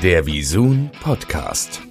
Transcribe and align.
Der 0.00 0.26
Visun 0.26 0.90
Podcast. 1.02 1.82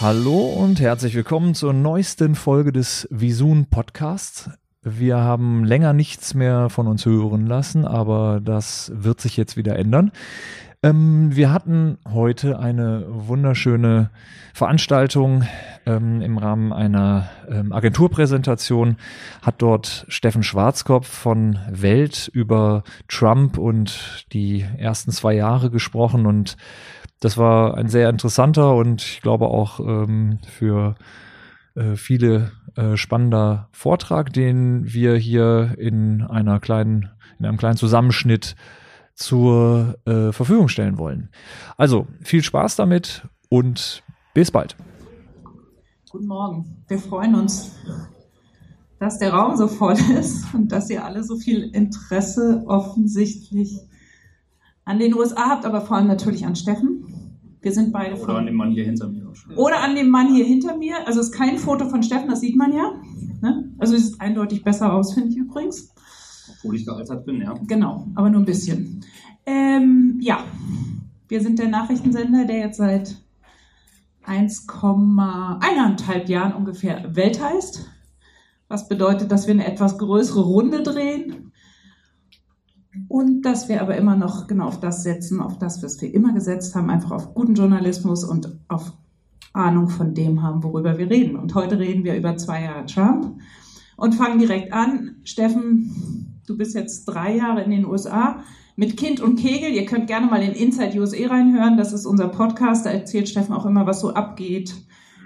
Hallo 0.00 0.38
und 0.46 0.80
herzlich 0.80 1.14
willkommen 1.14 1.54
zur 1.54 1.74
neuesten 1.74 2.34
Folge 2.34 2.72
des 2.72 3.06
Visun 3.10 3.66
Podcasts. 3.66 4.48
Wir 4.82 5.18
haben 5.18 5.64
länger 5.64 5.92
nichts 5.92 6.32
mehr 6.32 6.70
von 6.70 6.86
uns 6.86 7.04
hören 7.04 7.46
lassen, 7.46 7.84
aber 7.84 8.40
das 8.42 8.90
wird 8.94 9.20
sich 9.20 9.36
jetzt 9.36 9.58
wieder 9.58 9.76
ändern. 9.76 10.12
Ähm, 10.80 11.34
wir 11.34 11.52
hatten 11.52 11.98
heute 12.08 12.60
eine 12.60 13.04
wunderschöne 13.08 14.10
Veranstaltung 14.54 15.42
ähm, 15.86 16.20
im 16.20 16.38
Rahmen 16.38 16.72
einer 16.72 17.28
ähm, 17.48 17.72
Agenturpräsentation. 17.72 18.96
Hat 19.42 19.56
dort 19.58 20.06
Steffen 20.08 20.44
Schwarzkopf 20.44 21.08
von 21.08 21.58
Welt 21.68 22.30
über 22.32 22.84
Trump 23.08 23.58
und 23.58 24.24
die 24.32 24.64
ersten 24.76 25.10
zwei 25.10 25.34
Jahre 25.34 25.70
gesprochen 25.70 26.26
und 26.26 26.56
das 27.18 27.36
war 27.36 27.76
ein 27.76 27.88
sehr 27.88 28.08
interessanter 28.08 28.76
und 28.76 29.02
ich 29.02 29.20
glaube 29.20 29.48
auch 29.48 29.80
ähm, 29.80 30.38
für 30.46 30.94
äh, 31.74 31.96
viele 31.96 32.52
äh, 32.76 32.96
spannender 32.96 33.68
Vortrag, 33.72 34.32
den 34.32 34.92
wir 34.92 35.16
hier 35.16 35.74
in 35.78 36.22
einer 36.22 36.60
kleinen, 36.60 37.10
in 37.40 37.46
einem 37.46 37.56
kleinen 37.56 37.76
Zusammenschnitt 37.76 38.54
zur 39.18 39.96
äh, 40.06 40.32
Verfügung 40.32 40.68
stellen 40.68 40.96
wollen. 40.96 41.28
Also 41.76 42.06
viel 42.22 42.42
Spaß 42.42 42.76
damit 42.76 43.26
und 43.48 44.04
bis 44.32 44.52
bald. 44.52 44.76
Guten 46.08 46.28
Morgen. 46.28 46.84
Wir 46.86 47.00
freuen 47.00 47.34
uns, 47.34 47.72
dass 49.00 49.18
der 49.18 49.34
Raum 49.34 49.56
so 49.56 49.66
voll 49.66 49.96
ist 50.18 50.54
und 50.54 50.70
dass 50.70 50.88
ihr 50.88 51.04
alle 51.04 51.24
so 51.24 51.36
viel 51.36 51.64
Interesse 51.74 52.62
offensichtlich 52.66 53.80
an 54.84 55.00
den 55.00 55.14
USA 55.14 55.50
habt, 55.50 55.66
aber 55.66 55.80
vor 55.80 55.96
allem 55.96 56.06
natürlich 56.06 56.46
an 56.46 56.54
Steffen. 56.54 57.04
Wir 57.60 57.72
sind 57.72 57.92
beide 57.92 58.18
Oder 58.20 58.36
an 58.36 58.46
dem 58.46 58.54
Mann 58.54 58.70
hier 58.70 58.84
hinter 58.84 59.08
mir. 59.08 59.32
Oder 59.56 59.82
an 59.82 59.96
dem 59.96 60.10
Mann 60.10 60.32
hier 60.32 60.44
hinter 60.44 60.76
mir. 60.76 61.06
Also 61.08 61.18
es 61.20 61.30
ist 61.30 61.32
kein 61.32 61.58
Foto 61.58 61.88
von 61.88 62.04
Steffen, 62.04 62.30
das 62.30 62.40
sieht 62.40 62.56
man 62.56 62.72
ja. 62.72 62.92
Ne? 63.42 63.72
Also 63.78 63.96
es 63.96 64.12
sieht 64.12 64.20
eindeutig 64.20 64.62
besser 64.62 64.92
aus, 64.92 65.14
finde 65.14 65.30
ich 65.30 65.36
übrigens. 65.36 65.92
Obwohl 66.50 66.76
ich 66.76 66.86
gealtert 66.86 67.26
bin, 67.26 67.40
ja. 67.40 67.54
Genau, 67.66 68.06
aber 68.14 68.30
nur 68.30 68.40
ein 68.40 68.46
bisschen. 68.46 69.04
Ähm, 69.48 70.18
ja, 70.20 70.44
wir 71.26 71.40
sind 71.40 71.58
der 71.58 71.68
Nachrichtensender, 71.68 72.44
der 72.44 72.58
jetzt 72.58 72.76
seit 72.76 73.16
1,1 74.26 76.28
Jahren 76.28 76.52
ungefähr 76.52 77.16
Welt 77.16 77.42
heißt. 77.42 77.88
Was 78.68 78.88
bedeutet, 78.88 79.32
dass 79.32 79.46
wir 79.46 79.54
eine 79.54 79.66
etwas 79.66 79.96
größere 79.96 80.42
Runde 80.42 80.82
drehen. 80.82 81.52
Und 83.08 83.42
dass 83.42 83.70
wir 83.70 83.80
aber 83.80 83.96
immer 83.96 84.16
noch 84.16 84.48
genau 84.48 84.66
auf 84.66 84.80
das 84.80 85.02
setzen, 85.02 85.40
auf 85.40 85.58
das, 85.58 85.82
was 85.82 85.98
wir 86.02 86.12
immer 86.12 86.34
gesetzt 86.34 86.74
haben, 86.74 86.90
einfach 86.90 87.12
auf 87.12 87.32
guten 87.32 87.54
Journalismus 87.54 88.24
und 88.24 88.54
auf 88.68 88.92
Ahnung 89.54 89.88
von 89.88 90.12
dem 90.12 90.42
haben, 90.42 90.62
worüber 90.62 90.98
wir 90.98 91.08
reden. 91.08 91.36
Und 91.36 91.54
heute 91.54 91.78
reden 91.78 92.04
wir 92.04 92.16
über 92.16 92.36
zwei 92.36 92.64
Jahre 92.64 92.84
Trump 92.84 93.40
und 93.96 94.14
fangen 94.14 94.40
direkt 94.40 94.74
an. 94.74 95.16
Steffen, 95.24 96.42
du 96.46 96.58
bist 96.58 96.74
jetzt 96.74 97.06
drei 97.06 97.36
Jahre 97.36 97.62
in 97.62 97.70
den 97.70 97.86
USA 97.86 98.42
mit 98.78 98.96
Kind 98.96 99.20
und 99.20 99.40
Kegel. 99.40 99.70
Ihr 99.70 99.86
könnt 99.86 100.06
gerne 100.06 100.28
mal 100.28 100.40
in 100.40 100.52
Inside 100.52 100.98
USA 101.00 101.26
reinhören. 101.26 101.76
Das 101.76 101.92
ist 101.92 102.06
unser 102.06 102.28
Podcast. 102.28 102.86
Da 102.86 102.90
erzählt 102.90 103.28
Steffen 103.28 103.52
auch 103.52 103.66
immer, 103.66 103.86
was 103.86 104.00
so 104.00 104.14
abgeht 104.14 104.72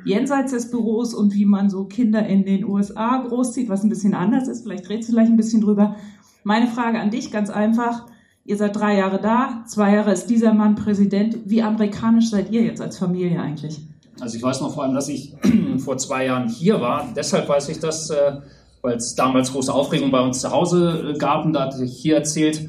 jenseits 0.04 0.52
des 0.52 0.70
Büros 0.70 1.14
und 1.14 1.34
wie 1.34 1.44
man 1.44 1.68
so 1.70 1.84
Kinder 1.84 2.26
in 2.26 2.44
den 2.44 2.64
USA 2.64 3.18
großzieht, 3.18 3.68
was 3.68 3.84
ein 3.84 3.90
bisschen 3.90 4.14
anders 4.14 4.48
ist. 4.48 4.62
Vielleicht 4.62 4.88
redest 4.88 5.10
du 5.10 5.12
gleich 5.12 5.28
ein 5.28 5.36
bisschen 5.36 5.60
drüber. 5.60 5.96
Meine 6.44 6.66
Frage 6.66 6.98
an 6.98 7.10
dich 7.10 7.30
ganz 7.30 7.50
einfach. 7.50 8.06
Ihr 8.44 8.56
seid 8.56 8.74
drei 8.74 8.96
Jahre 8.96 9.20
da, 9.20 9.64
zwei 9.68 9.94
Jahre 9.94 10.12
ist 10.12 10.26
dieser 10.26 10.54
Mann 10.54 10.74
Präsident. 10.74 11.38
Wie 11.44 11.62
amerikanisch 11.62 12.30
seid 12.30 12.50
ihr 12.50 12.62
jetzt 12.62 12.80
als 12.80 12.98
Familie 12.98 13.40
eigentlich? 13.40 13.82
Also 14.18 14.36
ich 14.36 14.42
weiß 14.42 14.62
noch 14.62 14.74
vor 14.74 14.82
allem, 14.82 14.94
dass 14.94 15.08
ich 15.08 15.34
vor 15.78 15.98
zwei 15.98 16.24
Jahren 16.24 16.48
hier 16.48 16.80
war. 16.80 17.06
Deshalb 17.14 17.48
weiß 17.48 17.68
ich 17.68 17.78
das, 17.78 18.08
äh, 18.08 18.40
weil 18.80 18.96
es 18.96 19.14
damals 19.14 19.52
große 19.52 19.72
Aufregung 19.72 20.10
bei 20.10 20.20
uns 20.20 20.40
zu 20.40 20.50
Hause 20.50 21.12
äh, 21.14 21.18
gab. 21.18 21.44
Und 21.44 21.52
da 21.52 21.66
hatte 21.66 21.84
ich 21.84 21.96
hier 21.96 22.16
erzählt, 22.16 22.68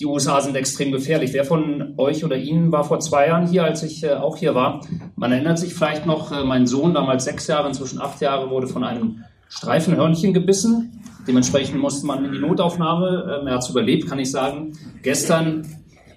die 0.00 0.06
USA 0.06 0.40
sind 0.40 0.56
extrem 0.56 0.92
gefährlich. 0.92 1.32
Wer 1.32 1.44
von 1.44 1.94
euch 1.98 2.24
oder 2.24 2.36
Ihnen 2.36 2.72
war 2.72 2.84
vor 2.84 3.00
zwei 3.00 3.28
Jahren 3.28 3.46
hier, 3.46 3.64
als 3.64 3.82
ich 3.82 4.02
äh, 4.02 4.14
auch 4.14 4.36
hier 4.36 4.54
war? 4.54 4.80
Man 5.16 5.32
erinnert 5.32 5.58
sich 5.58 5.74
vielleicht 5.74 6.06
noch, 6.06 6.30
mein 6.44 6.66
Sohn, 6.66 6.94
damals 6.94 7.24
sechs 7.24 7.46
Jahre, 7.46 7.68
inzwischen 7.68 8.00
acht 8.00 8.20
Jahre, 8.20 8.50
wurde 8.50 8.66
von 8.66 8.84
einem 8.84 9.24
Streifenhörnchen 9.48 10.34
gebissen. 10.34 11.02
Dementsprechend 11.26 11.80
musste 11.80 12.06
man 12.06 12.24
in 12.24 12.32
die 12.32 12.38
Notaufnahme. 12.38 13.38
Ähm, 13.40 13.46
er 13.46 13.54
hat 13.54 13.62
es 13.62 13.70
überlebt, 13.70 14.08
kann 14.08 14.18
ich 14.18 14.30
sagen. 14.30 14.72
Gestern 15.02 15.66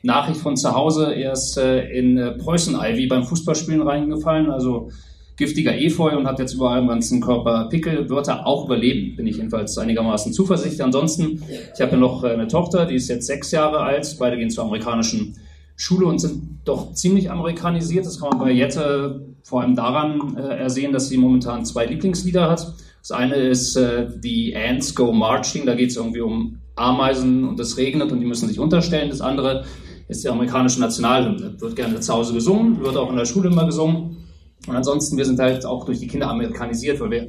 Nachricht 0.03 0.41
von 0.41 0.55
zu 0.55 0.73
Hause, 0.73 1.13
er 1.13 1.33
ist 1.33 1.57
in 1.57 2.37
Preußen-Ivy 2.37 3.07
beim 3.07 3.23
Fußballspielen 3.23 3.81
reingefallen. 3.81 4.49
Also 4.49 4.89
giftiger 5.37 5.77
Efeu 5.77 6.17
und 6.17 6.27
hat 6.27 6.39
jetzt 6.39 6.53
überall 6.53 6.81
im 6.81 6.87
ganzen 6.87 7.21
Körper 7.21 7.67
Pickel, 7.69 8.09
wird 8.09 8.27
er 8.27 8.45
auch 8.45 8.65
überleben, 8.65 9.15
bin 9.15 9.27
ich 9.27 9.37
jedenfalls 9.37 9.77
einigermaßen 9.77 10.33
zuversichtlich. 10.33 10.83
Ansonsten, 10.83 11.43
ich 11.73 11.79
habe 11.79 11.91
ja 11.91 11.97
noch 11.97 12.23
äh, 12.23 12.29
eine 12.29 12.47
Tochter, 12.47 12.85
die 12.85 12.95
ist 12.95 13.07
jetzt 13.07 13.27
sechs 13.27 13.51
Jahre 13.51 13.79
alt, 13.79 14.15
beide 14.19 14.37
gehen 14.37 14.49
zur 14.49 14.65
amerikanischen 14.65 15.37
Schule 15.75 16.07
und 16.07 16.19
sind 16.19 16.59
doch 16.65 16.93
ziemlich 16.93 17.29
amerikanisiert. 17.29 18.05
Das 18.05 18.19
kann 18.19 18.29
man 18.29 18.39
bei 18.39 18.51
Jette 18.51 19.27
vor 19.43 19.61
allem 19.61 19.75
daran 19.75 20.35
äh, 20.35 20.57
ersehen, 20.57 20.91
dass 20.91 21.07
sie 21.07 21.17
momentan 21.17 21.65
zwei 21.65 21.85
Lieblingslieder 21.85 22.49
hat. 22.49 22.73
Das 23.01 23.11
eine 23.11 23.35
ist 23.35 23.75
äh, 23.75 24.07
The 24.21 24.55
Ants 24.55 24.95
Go 24.95 25.13
Marching, 25.13 25.67
da 25.67 25.75
geht 25.75 25.91
es 25.91 25.97
irgendwie 25.97 26.21
um 26.21 26.57
Ameisen 26.75 27.47
und 27.47 27.59
es 27.59 27.77
regnet 27.77 28.11
und 28.11 28.19
die 28.19 28.25
müssen 28.25 28.47
sich 28.49 28.59
unterstellen. 28.59 29.09
Das 29.09 29.21
andere 29.21 29.65
ist 30.07 30.23
die 30.23 30.29
amerikanische 30.29 30.79
Nationalhymne. 30.79 31.55
Wird 31.59 31.75
gerne 31.75 31.99
zu 31.99 32.13
Hause 32.13 32.33
gesungen, 32.33 32.79
wird 32.81 32.97
auch 32.97 33.09
in 33.11 33.17
der 33.17 33.25
Schule 33.25 33.49
immer 33.49 33.65
gesungen. 33.65 34.16
Und 34.67 34.75
ansonsten, 34.75 35.17
wir 35.17 35.25
sind 35.25 35.39
halt 35.39 35.65
auch 35.65 35.85
durch 35.85 35.99
die 35.99 36.07
Kinder 36.07 36.29
amerikanisiert, 36.29 36.99
weil 36.99 37.11
wir, 37.11 37.27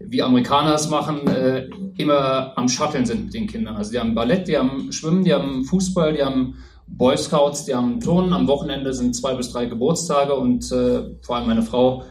wie 0.00 0.22
Amerikaner 0.22 0.74
es 0.74 0.90
machen, 0.90 1.26
äh, 1.28 1.68
immer 1.96 2.52
am 2.56 2.68
Shutteln 2.68 3.06
sind 3.06 3.26
mit 3.26 3.34
den 3.34 3.46
Kindern. 3.46 3.76
Also 3.76 3.92
die 3.92 3.98
haben 3.98 4.14
Ballett, 4.14 4.48
die 4.48 4.58
haben 4.58 4.92
Schwimmen, 4.92 5.24
die 5.24 5.32
haben 5.32 5.64
Fußball, 5.64 6.14
die 6.14 6.22
haben 6.22 6.56
Boy 6.86 7.16
Scouts, 7.16 7.64
die 7.64 7.74
haben 7.74 8.00
Turnen. 8.00 8.32
Am 8.32 8.48
Wochenende 8.48 8.92
sind 8.92 9.14
zwei 9.14 9.34
bis 9.34 9.50
drei 9.52 9.66
Geburtstage 9.66 10.34
und 10.34 10.70
äh, 10.72 11.14
vor 11.22 11.36
allem 11.36 11.46
meine 11.46 11.62
Frau 11.62 12.02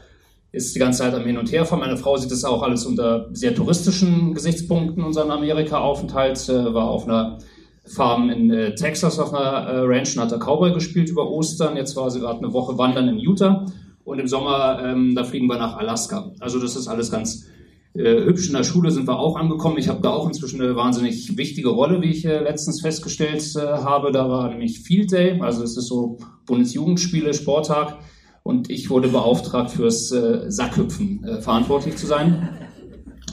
ist 0.52 0.76
die 0.76 0.80
ganze 0.80 1.00
Zeit 1.00 1.14
am 1.14 1.26
Hin 1.26 1.38
und 1.38 1.52
Her. 1.52 1.66
Von 1.66 1.80
meiner 1.80 1.98
Frau 1.98 2.16
sieht 2.18 2.32
das 2.32 2.46
auch 2.46 2.64
alles 2.64 2.86
unter 2.86 3.28
sehr 3.34 3.54
touristischen 3.54 4.34
Gesichtspunkten, 4.34 5.04
unseren 5.04 5.32
Amerika-Aufenthalt. 5.32 6.48
Äh, 6.50 6.74
war 6.74 6.90
auf 6.90 7.06
einer 7.06 7.40
Farm 7.86 8.30
in 8.30 8.50
äh, 8.50 8.76
Texas 8.76 9.20
auf 9.20 9.34
einer 9.34 9.68
äh, 9.68 9.80
Ranch 9.82 10.16
und 10.16 10.24
hat 10.24 10.32
da 10.32 10.38
Cowboy 10.38 10.74
gespielt 10.74 11.10
über 11.10 11.30
Ostern. 11.30 11.76
Jetzt 11.76 11.96
war 11.96 12.10
sie 12.10 12.20
gerade 12.20 12.40
eine 12.40 12.54
Woche 12.54 12.78
wandern 12.78 13.10
in 13.10 13.20
Utah 13.20 13.66
und 14.06 14.20
im 14.20 14.28
Sommer, 14.28 14.82
ähm, 14.84 15.16
da 15.16 15.24
fliegen 15.24 15.48
wir 15.48 15.58
nach 15.58 15.78
Alaska. 15.78 16.32
Also 16.40 16.60
das 16.60 16.76
ist 16.76 16.88
alles 16.88 17.10
ganz 17.12 17.48
äh, 17.94 18.26
hübsch. 18.26 18.48
In 18.48 18.54
der 18.54 18.64
Schule 18.64 18.92
sind 18.92 19.08
wir 19.08 19.20
auch 19.20 19.36
angekommen. 19.36 19.78
Ich 19.78 19.88
habe 19.88 20.02
da 20.02 20.10
auch 20.10 20.28
inzwischen 20.28 20.62
eine 20.62 20.76
wahnsinnig 20.76 21.38
wichtige 21.38 21.70
Rolle, 21.70 22.02
wie 22.02 22.10
ich 22.10 22.26
äh, 22.26 22.40
letztens 22.40 22.82
festgestellt 22.82 23.44
äh, 23.56 23.60
habe. 23.60 24.12
Da 24.12 24.30
war 24.30 24.50
nämlich 24.50 24.80
Field 24.80 25.12
Day, 25.12 25.40
also 25.42 25.64
es 25.64 25.78
ist 25.78 25.88
so 25.88 26.18
Bundesjugendspiele, 26.46 27.34
Sporttag. 27.34 27.98
Und 28.44 28.70
ich 28.70 28.90
wurde 28.90 29.08
beauftragt, 29.08 29.72
fürs 29.72 30.12
äh, 30.12 30.52
Sackhüpfen 30.52 31.24
äh, 31.24 31.42
verantwortlich 31.42 31.96
zu 31.96 32.08
sein. 32.08 32.50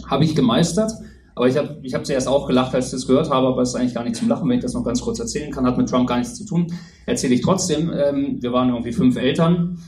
Habe 0.06 0.24
ich 0.24 0.36
gemeistert. 0.36 0.92
Aber 1.34 1.48
ich 1.48 1.56
habe 1.56 1.78
ich 1.82 1.94
hab 1.94 2.04
zuerst 2.04 2.28
auch 2.28 2.46
gelacht, 2.46 2.74
als 2.74 2.86
ich 2.86 2.92
das 2.92 3.06
gehört 3.06 3.30
habe, 3.30 3.46
aber 3.46 3.62
es 3.62 3.70
ist 3.70 3.74
eigentlich 3.76 3.94
gar 3.94 4.04
nicht 4.04 4.16
zum 4.16 4.28
Lachen, 4.28 4.48
wenn 4.48 4.58
ich 4.58 4.62
das 4.62 4.74
noch 4.74 4.84
ganz 4.84 5.00
kurz 5.00 5.20
erzählen 5.20 5.50
kann. 5.50 5.64
Hat 5.64 5.78
mit 5.78 5.88
Trump 5.88 6.06
gar 6.06 6.18
nichts 6.18 6.34
zu 6.34 6.44
tun. 6.44 6.66
Erzähle 7.06 7.34
ich 7.34 7.40
trotzdem. 7.40 7.90
Ähm, 7.92 8.38
wir 8.40 8.52
waren 8.52 8.68
irgendwie 8.68 8.92
fünf 8.92 9.16
Eltern 9.16 9.78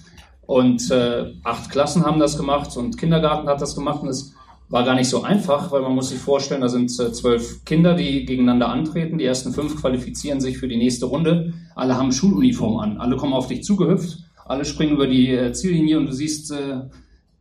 und 0.52 0.90
äh, 0.90 1.32
acht 1.44 1.70
Klassen 1.70 2.04
haben 2.04 2.20
das 2.20 2.36
gemacht 2.36 2.76
und 2.76 2.98
Kindergarten 2.98 3.48
hat 3.48 3.62
das 3.62 3.74
gemacht. 3.74 4.02
Und 4.02 4.08
es 4.10 4.34
war 4.68 4.84
gar 4.84 4.94
nicht 4.94 5.08
so 5.08 5.22
einfach, 5.22 5.72
weil 5.72 5.80
man 5.80 5.94
muss 5.94 6.10
sich 6.10 6.18
vorstellen, 6.18 6.60
da 6.60 6.68
sind 6.68 6.90
äh, 7.00 7.10
zwölf 7.10 7.64
Kinder, 7.64 7.94
die 7.94 8.26
gegeneinander 8.26 8.68
antreten. 8.68 9.16
Die 9.16 9.24
ersten 9.24 9.54
fünf 9.54 9.80
qualifizieren 9.80 10.42
sich 10.42 10.58
für 10.58 10.68
die 10.68 10.76
nächste 10.76 11.06
Runde. 11.06 11.54
Alle 11.74 11.96
haben 11.96 12.12
Schuluniform 12.12 12.76
an. 12.80 12.98
Alle 12.98 13.16
kommen 13.16 13.32
auf 13.32 13.46
dich 13.46 13.64
zugehüpft. 13.64 14.18
Alle 14.44 14.66
springen 14.66 14.92
über 14.92 15.06
die 15.06 15.30
äh, 15.30 15.54
Ziellinie 15.54 15.98
und 15.98 16.04
du 16.04 16.12
siehst 16.12 16.52
äh, 16.52 16.82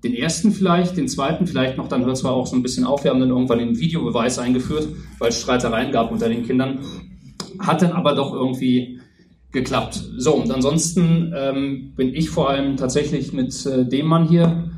den 0.05 0.13
ersten 0.13 0.53
vielleicht, 0.53 0.95
den 0.95 1.09
zweiten 1.09 1.47
vielleicht 1.47 1.75
noch. 1.75 1.89
Dann 1.89 2.05
hört 2.05 2.15
zwar 2.15 2.31
auch 2.31 2.47
so 2.47 2.55
ein 2.55 2.63
bisschen 2.63 2.85
auf. 2.85 3.03
Wir 3.03 3.11
haben 3.11 3.19
dann 3.19 3.29
irgendwann 3.29 3.59
den 3.59 3.77
Videobeweis 3.77 4.39
eingeführt, 4.39 4.87
weil 5.19 5.29
es 5.29 5.41
Streitereien 5.41 5.91
gab 5.91 6.13
unter 6.13 6.29
den 6.29 6.45
Kindern. 6.45 6.79
Hat 7.59 7.81
dann 7.81 7.91
aber 7.91 8.15
doch 8.15 8.33
irgendwie 8.33 9.00
geklappt. 9.51 10.01
So, 10.17 10.35
und 10.35 10.51
ansonsten 10.51 11.33
ähm, 11.35 11.93
bin 11.95 12.13
ich 12.13 12.29
vor 12.29 12.49
allem 12.49 12.77
tatsächlich 12.77 13.33
mit 13.33 13.65
äh, 13.65 13.85
dem 13.85 14.07
Mann 14.07 14.27
hier 14.27 14.69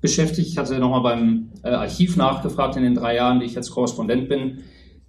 beschäftigt. 0.00 0.48
Ich 0.48 0.58
hatte 0.58 0.78
nochmal 0.78 1.02
beim 1.02 1.50
äh, 1.62 1.70
Archiv 1.70 2.16
nachgefragt 2.16 2.76
in 2.76 2.82
den 2.82 2.94
drei 2.94 3.16
Jahren, 3.16 3.40
die 3.40 3.46
ich 3.46 3.54
jetzt 3.54 3.70
Korrespondent 3.70 4.28
bin, 4.28 4.58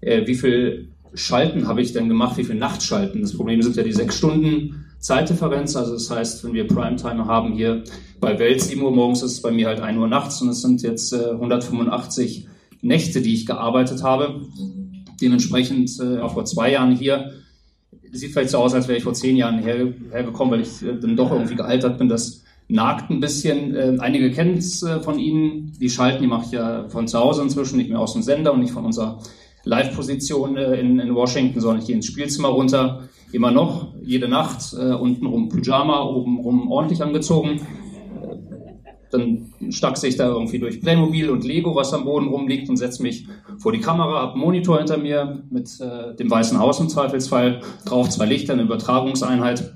äh, 0.01 0.25
wie 0.25 0.35
viel 0.35 0.89
Schalten 1.13 1.67
habe 1.67 1.81
ich 1.81 1.93
denn 1.93 2.07
gemacht, 2.07 2.37
wie 2.37 2.43
viel 2.43 2.55
Nachtschalten. 2.55 3.21
Das 3.21 3.35
Problem 3.35 3.61
sind 3.61 3.75
ja 3.75 3.83
die 3.83 3.91
sechs 3.91 4.17
Stunden 4.17 4.85
Zeitdifferenz. 4.99 5.75
Also 5.75 5.93
das 5.93 6.09
heißt, 6.09 6.43
wenn 6.43 6.53
wir 6.53 6.67
Primetime 6.67 7.25
haben 7.25 7.53
hier 7.53 7.83
bei 8.19 8.37
Welt 8.37 8.61
7 8.61 8.81
Uhr 8.81 8.91
morgens, 8.91 9.23
ist 9.23 9.33
es 9.33 9.41
bei 9.41 9.51
mir 9.51 9.67
halt 9.67 9.79
1 9.79 9.97
Uhr 9.97 10.07
nachts 10.07 10.41
und 10.41 10.49
es 10.49 10.61
sind 10.61 10.81
jetzt 10.81 11.13
äh, 11.13 11.31
185 11.31 12.47
Nächte, 12.81 13.21
die 13.21 13.33
ich 13.33 13.45
gearbeitet 13.45 14.03
habe. 14.03 14.41
Dementsprechend 15.21 15.91
äh, 15.99 16.19
auch 16.19 16.33
vor 16.33 16.45
zwei 16.45 16.71
Jahren 16.71 16.95
hier. 16.95 17.33
Sieht 18.11 18.31
vielleicht 18.31 18.49
so 18.49 18.57
aus, 18.57 18.73
als 18.73 18.87
wäre 18.87 18.97
ich 18.97 19.03
vor 19.03 19.13
zehn 19.13 19.35
Jahren 19.35 19.59
her, 19.59 19.93
hergekommen, 20.11 20.53
weil 20.53 20.61
ich 20.61 20.81
äh, 20.81 20.99
dann 20.99 21.15
doch 21.15 21.31
irgendwie 21.31 21.55
gealtert 21.55 21.97
bin. 21.97 22.09
Das 22.09 22.43
nagt 22.67 23.09
ein 23.09 23.19
bisschen. 23.19 23.75
Äh, 23.75 23.97
einige 23.99 24.31
kennen 24.31 24.57
es 24.57 24.83
äh, 24.83 24.99
von 24.99 25.19
Ihnen. 25.19 25.73
Die 25.79 25.89
Schalten, 25.89 26.21
die 26.21 26.27
mache 26.27 26.45
ich 26.45 26.51
ja 26.51 26.87
von 26.89 27.07
zu 27.07 27.19
Hause 27.19 27.43
inzwischen, 27.43 27.77
nicht 27.77 27.89
mehr 27.89 27.99
aus 27.99 28.13
dem 28.13 28.21
Sender 28.21 28.53
und 28.53 28.61
nicht 28.61 28.73
von 28.73 28.85
unserer 28.85 29.19
Live-Position 29.65 30.57
in, 30.57 30.99
in, 30.99 31.13
Washington, 31.13 31.59
sondern 31.59 31.81
ich 31.81 31.87
gehe 31.87 31.95
ins 31.95 32.05
Spielzimmer 32.05 32.47
runter. 32.47 33.09
Immer 33.31 33.51
noch, 33.51 33.93
jede 34.01 34.27
Nacht, 34.27 34.73
untenrum 34.73 35.49
Pyjama, 35.49 36.01
obenrum 36.01 36.71
ordentlich 36.71 37.03
angezogen. 37.03 37.61
Dann 39.11 39.53
stachse 39.69 40.07
ich 40.07 40.15
da 40.15 40.29
irgendwie 40.29 40.59
durch 40.59 40.81
Playmobil 40.81 41.29
und 41.29 41.43
Lego, 41.43 41.75
was 41.75 41.93
am 41.93 42.05
Boden 42.05 42.29
rumliegt 42.29 42.69
und 42.69 42.77
setze 42.77 43.03
mich 43.03 43.27
vor 43.59 43.71
die 43.71 43.79
Kamera, 43.79 44.31
einen 44.31 44.39
Monitor 44.39 44.77
hinter 44.77 44.97
mir 44.97 45.43
mit 45.49 45.79
äh, 45.79 46.15
dem 46.15 46.31
Weißen 46.31 46.59
Haus 46.59 46.79
im 46.79 46.89
Zweifelsfall, 46.89 47.61
drauf 47.85 48.09
zwei 48.09 48.25
Lichter, 48.25 48.53
eine 48.53 48.63
Übertragungseinheit 48.63 49.73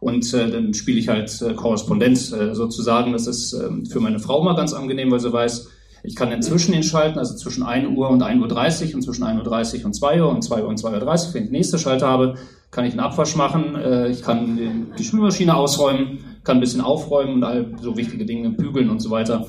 und 0.00 0.34
äh, 0.34 0.50
dann 0.50 0.74
spiele 0.74 0.98
ich 0.98 1.08
halt 1.08 1.40
äh, 1.42 1.54
Korrespondent 1.54 2.32
äh, 2.32 2.54
sozusagen. 2.54 3.12
Das 3.12 3.28
ist 3.28 3.52
äh, 3.52 3.70
für 3.88 4.00
meine 4.00 4.18
Frau 4.18 4.42
mal 4.42 4.56
ganz 4.56 4.72
angenehm, 4.72 5.12
weil 5.12 5.20
sie 5.20 5.32
weiß, 5.32 5.68
ich 6.02 6.16
kann 6.16 6.32
inzwischen 6.32 6.74
ihn 6.74 6.82
schalten, 6.82 7.20
also 7.20 7.36
zwischen 7.36 7.62
1 7.62 7.96
Uhr 7.96 8.10
und 8.10 8.22
1.30 8.22 8.88
Uhr 8.88 8.94
und 8.96 9.02
zwischen 9.02 9.24
1.30 9.24 9.78
Uhr 9.78 9.86
und 9.86 9.94
2 9.94 10.22
Uhr 10.22 10.28
und 10.28 10.42
2 10.42 10.62
Uhr 10.62 10.68
und 10.68 10.80
2.30 10.80 11.28
Uhr, 11.28 11.34
wenn 11.34 11.42
ich 11.44 11.48
den 11.48 11.52
nächsten 11.52 11.78
Schalter 11.78 12.08
habe, 12.08 12.34
kann 12.72 12.84
ich 12.84 12.92
einen 12.92 13.00
Abwasch 13.00 13.36
machen, 13.36 13.76
äh, 13.76 14.08
ich 14.08 14.22
kann 14.22 14.90
die 14.98 15.04
Spülmaschine 15.04 15.54
ausräumen, 15.54 16.18
kann 16.42 16.56
ein 16.56 16.60
bisschen 16.60 16.80
aufräumen 16.80 17.34
und 17.34 17.44
all 17.44 17.66
so 17.80 17.96
wichtige 17.96 18.26
Dinge 18.26 18.50
bügeln 18.50 18.90
und 18.90 18.98
so 19.00 19.10
weiter. 19.10 19.46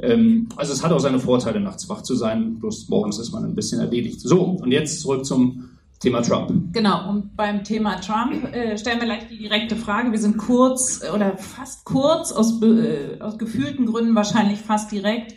Ähm, 0.00 0.48
also 0.56 0.72
es 0.72 0.84
hat 0.84 0.92
auch 0.92 1.00
seine 1.00 1.18
Vorteile, 1.18 1.60
nachts 1.60 1.88
wach 1.88 2.02
zu 2.02 2.14
sein, 2.14 2.58
bloß 2.58 2.88
morgens 2.88 3.18
ist 3.18 3.32
man 3.32 3.44
ein 3.44 3.54
bisschen 3.54 3.80
erledigt. 3.80 4.20
So, 4.20 4.42
und 4.42 4.70
jetzt 4.70 5.00
zurück 5.00 5.24
zum 5.24 5.70
Thema 6.00 6.22
Trump. 6.22 6.72
Genau, 6.72 7.10
und 7.10 7.36
beim 7.36 7.64
Thema 7.64 8.00
Trump 8.00 8.54
äh, 8.54 8.78
stellen 8.78 9.00
wir 9.00 9.06
gleich 9.06 9.26
die 9.28 9.38
direkte 9.38 9.74
Frage. 9.74 10.12
Wir 10.12 10.18
sind 10.18 10.36
kurz 10.36 11.02
oder 11.12 11.36
fast 11.36 11.84
kurz, 11.84 12.30
aus, 12.30 12.62
äh, 12.62 13.20
aus 13.20 13.38
gefühlten 13.38 13.86
Gründen 13.86 14.14
wahrscheinlich 14.14 14.60
fast 14.60 14.92
direkt 14.92 15.34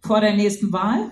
vor 0.00 0.20
der 0.20 0.36
nächsten 0.36 0.72
Wahl. 0.72 1.10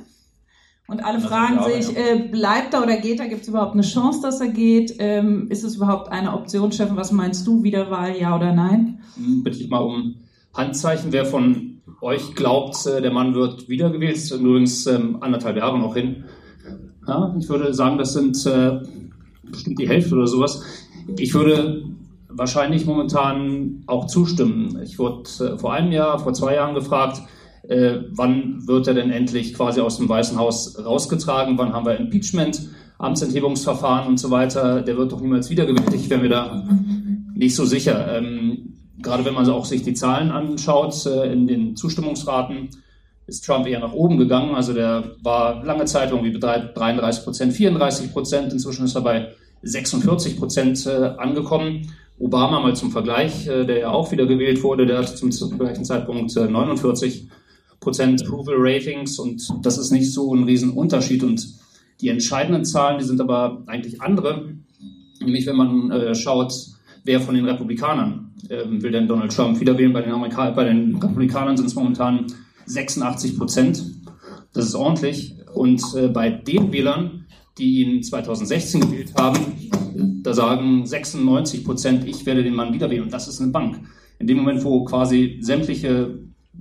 Und 0.87 1.03
alle 1.03 1.19
das 1.19 1.27
fragen 1.27 1.65
sich, 1.65 1.97
äh, 1.97 2.29
bleibt 2.31 2.75
er 2.75 2.83
oder 2.83 2.99
geht 2.99 3.19
er? 3.19 3.27
Gibt 3.29 3.43
es 3.43 3.49
überhaupt 3.49 3.73
eine 3.73 3.83
Chance, 3.83 4.21
dass 4.23 4.41
er 4.41 4.49
geht? 4.49 4.95
Ähm, 4.99 5.51
ist 5.51 5.65
es 5.65 5.77
überhaupt 5.77 6.13
eine 6.13 6.35
Option, 6.35 6.71
Steffen? 6.71 6.97
Was 6.97 7.11
meinst 7.11 7.47
du? 7.47 7.63
Wiederwahl, 7.65 8.17
ja 8.21 8.37
oder 8.37 8.53
nein? 8.53 9.01
Hm, 9.17 9.43
bitte 9.43 9.59
ich 9.59 9.71
mal 9.71 9.79
um 9.79 10.17
Handzeichen. 10.55 11.13
Wer 11.13 11.27
von 11.27 11.83
euch 12.01 12.35
glaubt, 12.35 12.87
äh, 12.87 13.03
der 13.03 13.13
Mann 13.13 13.35
wird 13.35 13.69
wiedergewählt? 13.69 14.17
Ist 14.17 14.31
übrigens 14.31 14.87
ähm, 14.87 15.19
anderthalb 15.21 15.57
Jahre 15.57 15.79
noch 15.79 15.95
hin. 15.95 16.25
Ja, 17.07 17.35
ich 17.39 17.49
würde 17.49 17.75
sagen, 17.75 17.99
das 17.99 18.13
sind 18.15 18.45
äh, 18.47 18.81
bestimmt 19.43 19.79
die 19.79 19.89
Hälfte 19.89 20.15
oder 20.15 20.27
sowas. 20.27 20.63
Ich 21.19 21.35
würde 21.35 21.85
wahrscheinlich 22.29 22.87
momentan 22.87 23.85
auch 23.87 24.07
zustimmen. 24.07 24.81
Ich 24.83 24.99
wurde 24.99 25.29
äh, 25.41 25.59
vor 25.59 25.73
einem 25.73 25.93
Jahr, 25.93 26.19
vor 26.19 26.33
zwei 26.33 26.55
Jahren 26.55 26.75
gefragt, 26.75 27.23
äh, 27.69 27.99
wann 28.11 28.67
wird 28.67 28.87
er 28.87 28.95
denn 28.95 29.11
endlich 29.11 29.55
quasi 29.55 29.81
aus 29.81 29.97
dem 29.97 30.09
Weißen 30.09 30.39
Haus 30.39 30.79
rausgetragen, 30.85 31.57
wann 31.57 31.73
haben 31.73 31.87
wir 31.87 31.97
Impeachment, 31.97 32.69
Amtsenthebungsverfahren 32.99 34.09
und 34.09 34.19
so 34.19 34.31
weiter. 34.31 34.83
Der 34.83 34.97
wird 34.97 35.13
doch 35.13 35.21
niemals 35.21 35.51
wiedergewählt. 35.51 35.95
Ich 35.95 36.11
wäre 36.11 36.21
mir 36.21 36.29
da 36.29 36.67
nicht 37.35 37.55
so 37.55 37.65
sicher. 37.65 38.17
Ähm, 38.17 38.74
gerade 39.05 39.25
wenn 39.25 39.35
man 39.35 39.49
auch 39.49 39.65
sich 39.65 39.83
die 39.83 39.95
Zahlen 39.95 40.31
anschaut 40.31 41.07
äh, 41.07 41.33
in 41.33 41.47
den 41.47 41.77
Zustimmungsraten, 41.77 42.71
ist 43.27 43.45
Trump 43.45 43.67
eher 43.67 43.81
nach 43.81 43.93
oben 43.93 44.19
gegangen. 44.19 44.55
Also 44.55 44.73
der 44.73 45.13
war 45.23 45.65
lange 45.65 45.85
Zeit 45.85 46.11
irgendwie 46.11 46.37
bei 46.37 46.59
33 46.59 47.25
Prozent, 47.25 47.53
34 47.53 48.13
Prozent. 48.13 48.53
Inzwischen 48.53 48.85
ist 48.85 48.95
er 48.95 49.03
bei 49.03 49.29
46 49.63 50.37
Prozent 50.37 50.87
äh, 50.87 51.15
angekommen. 51.19 51.93
Obama 52.19 52.61
mal 52.61 52.77
zum 52.77 52.91
Vergleich, 52.91 53.47
äh, 53.47 53.65
der 53.65 53.79
ja 53.79 53.91
auch 53.91 54.13
wieder 54.13 54.27
gewählt 54.27 54.63
wurde, 54.63 54.87
der 54.87 54.99
hatte 54.99 55.15
zum, 55.15 55.31
gleichen 55.59 55.85
Zeitpunkt 55.85 56.37
äh, 56.37 56.47
49 56.47 57.29
Prozent 57.81 58.23
Approval 58.23 58.57
Ratings 58.59 59.19
und 59.19 59.43
das 59.63 59.79
ist 59.79 59.91
nicht 59.91 60.13
so 60.13 60.35
ein 60.35 60.45
Riesenunterschied. 60.45 61.23
Und 61.23 61.47
die 62.01 62.09
entscheidenden 62.09 62.65
Zahlen, 62.65 62.99
die 62.99 63.05
sind 63.05 63.21
aber 63.21 63.63
eigentlich 63.67 64.01
andere. 64.01 64.55
Nämlich 65.21 65.47
wenn 65.47 65.57
man 65.57 66.15
schaut, 66.15 66.53
wer 67.05 67.21
von 67.21 67.35
den 67.35 67.45
Republikanern 67.45 68.33
ähm, 68.51 68.83
will 68.83 68.91
denn 68.91 69.07
Donald 69.07 69.35
Trump 69.35 69.61
wieder 69.61 69.77
wählen. 69.79 69.93
Bei 69.93 70.03
den, 70.03 70.13
Amerika 70.13 70.51
bei 70.51 70.65
den 70.65 70.97
Republikanern 70.97 71.57
sind 71.57 71.67
es 71.67 71.75
momentan 71.75 72.27
86 72.67 73.39
Prozent. 73.39 73.85
Das 74.53 74.67
ist 74.67 74.75
ordentlich. 74.75 75.35
Und 75.55 75.83
äh, 75.97 76.09
bei 76.09 76.31
den 76.31 76.73
Wählern, 76.73 77.27
die 77.59 77.83
ihn 77.83 78.03
2016 78.03 78.81
gewählt 78.81 79.13
haben, 79.17 79.39
da 80.23 80.33
sagen 80.35 80.87
96 80.87 81.65
Prozent, 81.65 82.09
ich 82.09 82.27
werde 82.27 82.43
den 82.43 82.55
Mann 82.55 82.73
wieder 82.73 82.91
wählen. 82.91 83.05
Und 83.05 83.13
das 83.13 83.29
ist 83.29 83.41
eine 83.41 83.53
Bank. 83.53 83.81
In 84.19 84.27
dem 84.27 84.39
Moment, 84.39 84.65
wo 84.65 84.85
quasi 84.85 85.39
sämtliche 85.41 86.19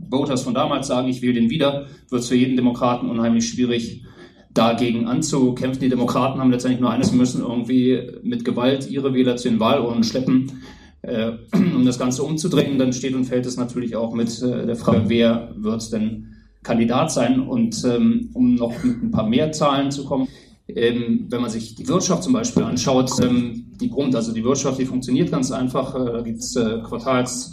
Voters 0.10 0.44
von 0.44 0.54
damals 0.54 0.88
sagen, 0.88 1.08
ich 1.08 1.22
wähle 1.22 1.34
den 1.34 1.50
wieder, 1.50 1.88
wird 2.10 2.22
es 2.22 2.28
für 2.28 2.36
jeden 2.36 2.56
Demokraten 2.56 3.10
unheimlich 3.10 3.48
schwierig, 3.48 4.04
dagegen 4.54 5.08
anzukämpfen. 5.08 5.82
Die 5.82 5.90
Demokraten 5.90 6.40
haben 6.40 6.52
letztendlich 6.52 6.82
nur 6.82 6.92
eines, 6.92 7.12
müssen 7.12 7.42
irgendwie 7.42 8.12
mit 8.24 8.46
Gewalt 8.46 8.90
ihre 8.90 9.14
Wähler 9.14 9.36
zu 9.36 9.50
den 9.50 9.60
Wahlurnen 9.60 10.04
schleppen, 10.04 10.64
äh, 11.02 11.32
um 11.54 11.86
das 11.86 12.00
Ganze 12.00 12.24
umzudrehen. 12.24 12.78
Dann 12.78 12.94
steht 12.94 13.16
und 13.16 13.26
fällt 13.26 13.46
es 13.46 13.58
natürlich 13.58 13.96
auch 13.96 14.14
mit 14.14 14.42
äh, 14.42 14.66
der 14.66 14.76
Frage, 14.76 15.04
wer 15.08 15.54
wird 15.56 15.92
denn 15.92 16.36
Kandidat 16.62 17.12
sein? 17.12 17.40
Und 17.40 17.84
ähm, 17.86 18.30
um 18.34 18.56
noch 18.56 18.84
mit 18.84 19.04
ein 19.04 19.12
paar 19.12 19.28
mehr 19.28 19.52
Zahlen 19.52 19.92
zu 19.92 20.06
kommen, 20.06 20.28
ähm, 20.68 21.28
wenn 21.30 21.42
man 21.42 21.50
sich 21.50 21.76
die 21.76 21.88
Wirtschaft 21.88 22.24
zum 22.24 22.34
Beispiel 22.34 22.64
anschaut, 22.64 23.12
ähm, 23.22 23.66
die 23.82 23.88
brummt, 23.88 24.16
also 24.16 24.32
die 24.32 24.44
Wirtschaft, 24.44 24.80
die 24.80 24.86
funktioniert 24.86 25.32
ganz 25.32 25.52
einfach. 25.52 25.96
Äh, 25.96 26.12
da 26.12 26.22
gibt 26.22 26.40
es 26.40 26.56
äh, 26.56 26.80
Quartals 26.84 27.50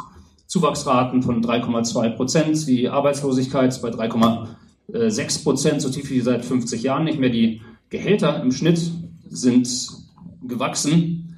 Zuwachsraten 0.46 1.22
von 1.22 1.42
3,2 1.44 2.10
Prozent, 2.10 2.66
die 2.66 2.88
Arbeitslosigkeit 2.88 3.80
bei 3.82 3.90
3,6 4.92 5.42
Prozent, 5.42 5.82
so 5.82 5.90
tief 5.90 6.10
wie 6.10 6.20
seit 6.20 6.44
50 6.44 6.82
Jahren 6.82 7.04
nicht 7.04 7.18
mehr. 7.18 7.30
Die 7.30 7.60
Gehälter 7.88 8.42
im 8.42 8.52
Schnitt 8.52 8.80
sind 9.28 9.68
gewachsen. 10.46 11.36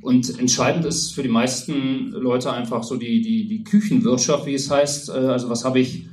Und 0.00 0.38
entscheidend 0.38 0.84
ist 0.84 1.14
für 1.14 1.22
die 1.22 1.28
meisten 1.28 2.10
Leute 2.10 2.52
einfach 2.52 2.82
so 2.82 2.96
die, 2.96 3.20
die, 3.22 3.46
die 3.46 3.62
Küchenwirtschaft, 3.62 4.46
wie 4.46 4.54
es 4.54 4.70
heißt. 4.70 5.10
Äh, 5.10 5.12
also 5.12 5.48
was 5.48 5.64
habe 5.64 5.80
ich 5.80 6.06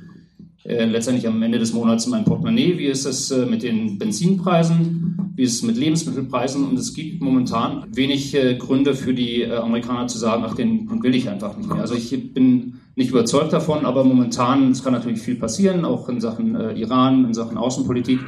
äh, 0.64 0.84
letztendlich 0.84 1.26
am 1.26 1.42
Ende 1.42 1.58
des 1.58 1.72
Monats 1.72 2.04
in 2.04 2.12
meinem 2.12 2.24
Portemonnaie? 2.24 2.78
Wie 2.78 2.86
ist 2.86 3.04
es 3.04 3.30
äh, 3.30 3.46
mit 3.46 3.62
den 3.62 3.98
Benzinpreisen? 3.98 5.10
wie 5.40 5.44
es 5.44 5.62
mit 5.62 5.78
Lebensmittelpreisen 5.78 6.68
und 6.68 6.78
es 6.78 6.92
gibt 6.92 7.22
momentan 7.22 7.86
wenig 7.94 8.34
äh, 8.34 8.56
Gründe 8.56 8.94
für 8.94 9.14
die 9.14 9.40
äh, 9.40 9.54
Amerikaner 9.54 10.06
zu 10.06 10.18
sagen, 10.18 10.44
ach, 10.46 10.54
den 10.54 11.02
will 11.02 11.14
ich 11.14 11.30
einfach 11.30 11.56
nicht 11.56 11.66
mehr. 11.66 11.80
Also 11.80 11.94
ich 11.94 12.34
bin 12.34 12.74
nicht 13.00 13.10
überzeugt 13.10 13.52
davon, 13.52 13.86
aber 13.86 14.04
momentan, 14.04 14.70
es 14.70 14.84
kann 14.84 14.92
natürlich 14.92 15.20
viel 15.20 15.36
passieren, 15.36 15.84
auch 15.84 16.08
in 16.08 16.20
Sachen 16.20 16.54
äh, 16.54 16.72
Iran, 16.74 17.24
in 17.24 17.34
Sachen 17.34 17.56
Außenpolitik, 17.56 18.20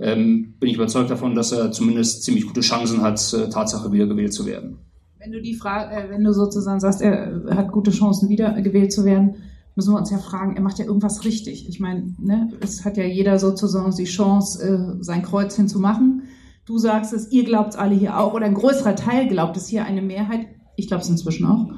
ähm, 0.00 0.54
bin 0.60 0.70
ich 0.70 0.76
überzeugt 0.76 1.10
davon, 1.10 1.34
dass 1.34 1.52
er 1.52 1.72
zumindest 1.72 2.22
ziemlich 2.22 2.46
gute 2.46 2.60
Chancen 2.60 3.02
hat, 3.02 3.20
äh, 3.34 3.48
Tatsache 3.48 3.90
wiedergewählt 3.92 4.32
zu 4.32 4.46
werden. 4.46 4.78
Wenn 5.18 5.32
du 5.32 5.42
die 5.42 5.54
Frage, 5.54 5.94
äh, 5.94 6.10
wenn 6.10 6.22
du 6.22 6.32
sozusagen 6.32 6.78
sagst, 6.78 7.02
er 7.02 7.42
hat 7.50 7.72
gute 7.72 7.90
Chancen, 7.90 8.28
wiedergewählt 8.28 8.92
zu 8.92 9.04
werden, 9.04 9.36
müssen 9.74 9.92
wir 9.92 9.98
uns 9.98 10.10
ja 10.10 10.18
fragen, 10.18 10.54
er 10.54 10.62
macht 10.62 10.78
ja 10.78 10.84
irgendwas 10.84 11.24
richtig. 11.24 11.68
Ich 11.68 11.80
meine, 11.80 12.14
ne, 12.18 12.50
es 12.60 12.84
hat 12.84 12.96
ja 12.96 13.04
jeder 13.04 13.38
sozusagen 13.38 13.94
die 13.96 14.04
Chance, 14.04 14.62
äh, 14.62 15.02
sein 15.02 15.22
Kreuz 15.22 15.56
hinzumachen. 15.56 16.22
Du 16.64 16.78
sagst 16.78 17.12
es, 17.12 17.30
ihr 17.32 17.44
glaubt 17.44 17.70
es 17.70 17.76
alle 17.76 17.94
hier 17.94 18.18
auch, 18.18 18.34
oder 18.34 18.46
ein 18.46 18.54
größerer 18.54 18.94
Teil 18.94 19.26
glaubt 19.26 19.56
es 19.56 19.66
hier, 19.66 19.84
eine 19.84 20.02
Mehrheit. 20.02 20.46
Ich 20.76 20.86
glaube 20.86 21.02
es 21.02 21.08
inzwischen 21.08 21.46
auch. 21.46 21.72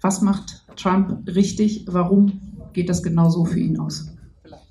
Was 0.00 0.22
macht 0.22 0.59
Trump 0.80 1.26
richtig? 1.26 1.84
Warum 1.86 2.40
geht 2.72 2.88
das 2.88 3.02
genau 3.02 3.28
so 3.28 3.44
für 3.44 3.58
ihn 3.58 3.78
aus? 3.78 4.06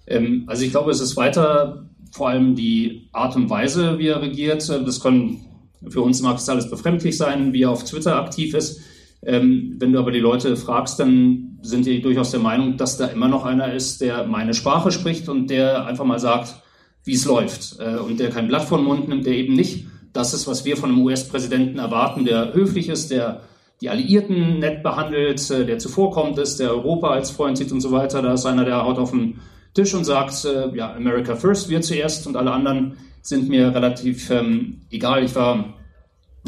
Ähm, 0.08 0.44
also 0.48 0.64
ich 0.64 0.72
glaube, 0.72 0.92
es 0.92 1.02
ist 1.02 1.18
weiter 1.18 1.86
vor 2.12 2.30
allem 2.30 2.56
die 2.56 3.10
Art 3.12 3.36
und 3.36 3.50
Weise, 3.50 4.00
wie 4.00 4.08
er 4.08 4.22
regiert. 4.22 4.68
Das 4.68 5.00
können 5.00 5.42
für 5.88 6.02
uns 6.02 6.22
mag 6.22 6.38
es 6.38 6.50
alles 6.50 6.70
befremdlich 6.70 7.18
sein, 7.18 7.54
wie 7.54 7.64
er 7.64 7.72
auf 7.72 7.84
Twitter 7.84 8.18
aktiv 8.18 8.54
ist. 8.54 8.82
Ähm, 9.26 9.76
wenn 9.80 9.94
du 9.94 10.00
aber 10.00 10.12
die 10.12 10.20
Leute 10.20 10.56
fragst, 10.56 11.00
dann 11.00 11.60
sind 11.62 11.86
die 11.86 12.02
durchaus 12.02 12.32
der 12.32 12.40
Meinung, 12.40 12.78
dass 12.78 12.98
da 12.98 13.08
immer 13.08 13.28
noch 13.28 13.46
einer 13.46 13.74
ist, 13.74 14.02
der 14.02 14.26
meine 14.26 14.54
Sprache 14.54 14.92
spricht 14.92 15.28
und 15.30 15.50
der 15.50 15.86
einfach 15.86 16.06
mal 16.06 16.20
sagt, 16.20 16.56
wie 17.04 17.14
es 17.14 17.26
läuft. 17.26 17.80
Äh, 17.80 17.98
und 17.98 18.20
der 18.20 18.30
kein 18.30 18.48
Blatt 18.48 18.64
vor 18.64 18.78
den 18.78 18.88
Mund 18.88 19.08
nimmt, 19.08 19.26
der 19.26 19.34
eben 19.34 19.56
nicht 19.56 19.86
das 20.14 20.34
ist, 20.34 20.48
was 20.48 20.66
wir 20.66 20.76
von 20.76 20.90
einem 20.90 21.02
US-Präsidenten 21.04 21.80
erwarten, 21.80 22.26
der 22.26 22.54
höflich 22.54 22.90
ist, 22.90 23.12
der 23.12 23.42
die 23.82 23.90
Alliierten 23.90 24.60
nett 24.60 24.84
behandelt, 24.84 25.50
äh, 25.52 25.66
der 25.66 25.80
zuvorkommt 25.80 26.38
ist, 26.38 26.60
der 26.60 26.72
Europa 26.72 27.10
als 27.10 27.32
Freund 27.32 27.58
sieht 27.58 27.72
und 27.72 27.82
so 27.82 27.92
weiter. 27.92 28.22
Da 28.22 28.34
ist 28.34 28.46
einer, 28.46 28.66
der 28.66 28.84
haut 28.84 28.98
auf 28.98 29.12
den 29.12 29.40
Tisch 29.74 29.94
und 29.94 30.04
sagt, 30.04 30.46
äh, 30.46 30.76
ja, 30.76 30.94
America 30.94 31.36
first, 31.36 31.70
wir 31.70 31.82
zuerst 31.82 32.28
und 32.28 32.36
alle 32.36 32.52
anderen 32.52 32.98
sind 33.22 33.50
mir 33.50 33.74
relativ 33.74 34.30
ähm, 34.30 34.82
egal. 34.90 35.24
Ich 35.24 35.36
war 35.36 35.74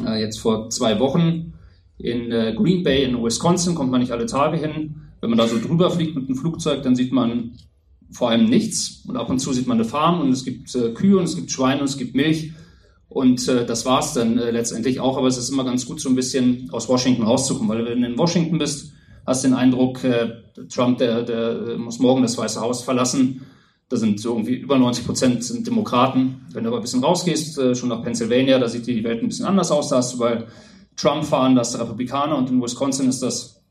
äh, 0.05 0.19
jetzt 0.19 0.39
vor 0.39 0.69
zwei 0.69 0.99
Wochen 0.99 1.53
In 1.97 2.31
äh, 2.31 2.53
Green 2.55 2.83
Bay 2.83 3.03
in 3.03 3.23
Wisconsin 3.23 3.75
kommt 3.75 3.91
man 3.91 4.01
nicht 4.01 4.11
alle 4.11 4.25
Tage 4.25 4.57
hin. 4.57 4.95
Wenn 5.21 5.29
man 5.29 5.37
da 5.37 5.47
so 5.47 5.59
drüber 5.59 5.91
fliegt 5.91 6.15
mit 6.15 6.27
einem 6.27 6.35
Flugzeug, 6.35 6.81
dann 6.81 6.95
sieht 6.95 7.11
man 7.11 7.51
vor 8.11 8.31
allem 8.31 8.45
nichts. 8.45 9.03
Und 9.07 9.17
ab 9.17 9.29
und 9.29 9.39
zu 9.39 9.53
sieht 9.53 9.67
man 9.67 9.77
eine 9.77 9.85
Farm 9.85 10.19
und 10.19 10.31
es 10.31 10.43
gibt 10.43 10.73
äh, 10.75 10.91
Kühe 10.93 11.17
und 11.17 11.25
es 11.25 11.35
gibt 11.35 11.51
Schweine 11.51 11.81
und 11.81 11.89
es 11.89 11.97
gibt 11.97 12.15
Milch. 12.15 12.53
Und 13.11 13.45
äh, 13.49 13.65
das 13.65 13.85
war 13.85 13.99
es 13.99 14.13
dann 14.13 14.37
äh, 14.37 14.51
letztendlich 14.51 15.01
auch. 15.01 15.17
Aber 15.17 15.27
es 15.27 15.37
ist 15.37 15.49
immer 15.49 15.65
ganz 15.65 15.85
gut, 15.85 15.99
so 15.99 16.07
ein 16.07 16.15
bisschen 16.15 16.69
aus 16.71 16.87
Washington 16.87 17.23
rauszukommen. 17.23 17.69
Weil 17.69 17.85
wenn 17.85 18.01
du 18.01 18.07
in 18.07 18.17
Washington 18.17 18.57
bist, 18.57 18.93
hast 19.27 19.43
du 19.43 19.49
den 19.49 19.57
Eindruck, 19.57 20.01
äh, 20.05 20.29
Trump, 20.69 20.97
der, 20.99 21.23
der 21.23 21.77
muss 21.77 21.99
morgen 21.99 22.21
das 22.21 22.37
Weiße 22.37 22.61
Haus 22.61 22.83
verlassen. 22.83 23.45
Da 23.89 23.97
sind 23.97 24.21
so 24.21 24.29
irgendwie 24.29 24.55
über 24.55 24.77
90 24.77 25.05
Prozent 25.05 25.43
sind 25.43 25.67
Demokraten. 25.67 26.45
Wenn 26.53 26.63
du 26.63 26.69
aber 26.69 26.77
ein 26.77 26.83
bisschen 26.83 27.03
rausgehst, 27.03 27.57
äh, 27.57 27.75
schon 27.75 27.89
nach 27.89 28.01
Pennsylvania, 28.01 28.57
da 28.59 28.69
sieht 28.69 28.87
die 28.87 29.03
Welt 29.03 29.21
ein 29.21 29.27
bisschen 29.27 29.45
anders 29.45 29.71
aus. 29.71 29.89
Da 29.89 29.97
hast 29.97 30.13
du 30.13 30.19
bei 30.19 30.45
Trump 30.95 31.25
fahren, 31.25 31.55
da 31.55 31.61
hast 31.61 31.73
du 31.73 31.79
Republikaner 31.79 32.37
und 32.37 32.49
in 32.49 32.61
Wisconsin 32.61 33.09
ist 33.09 33.21
das 33.21 33.61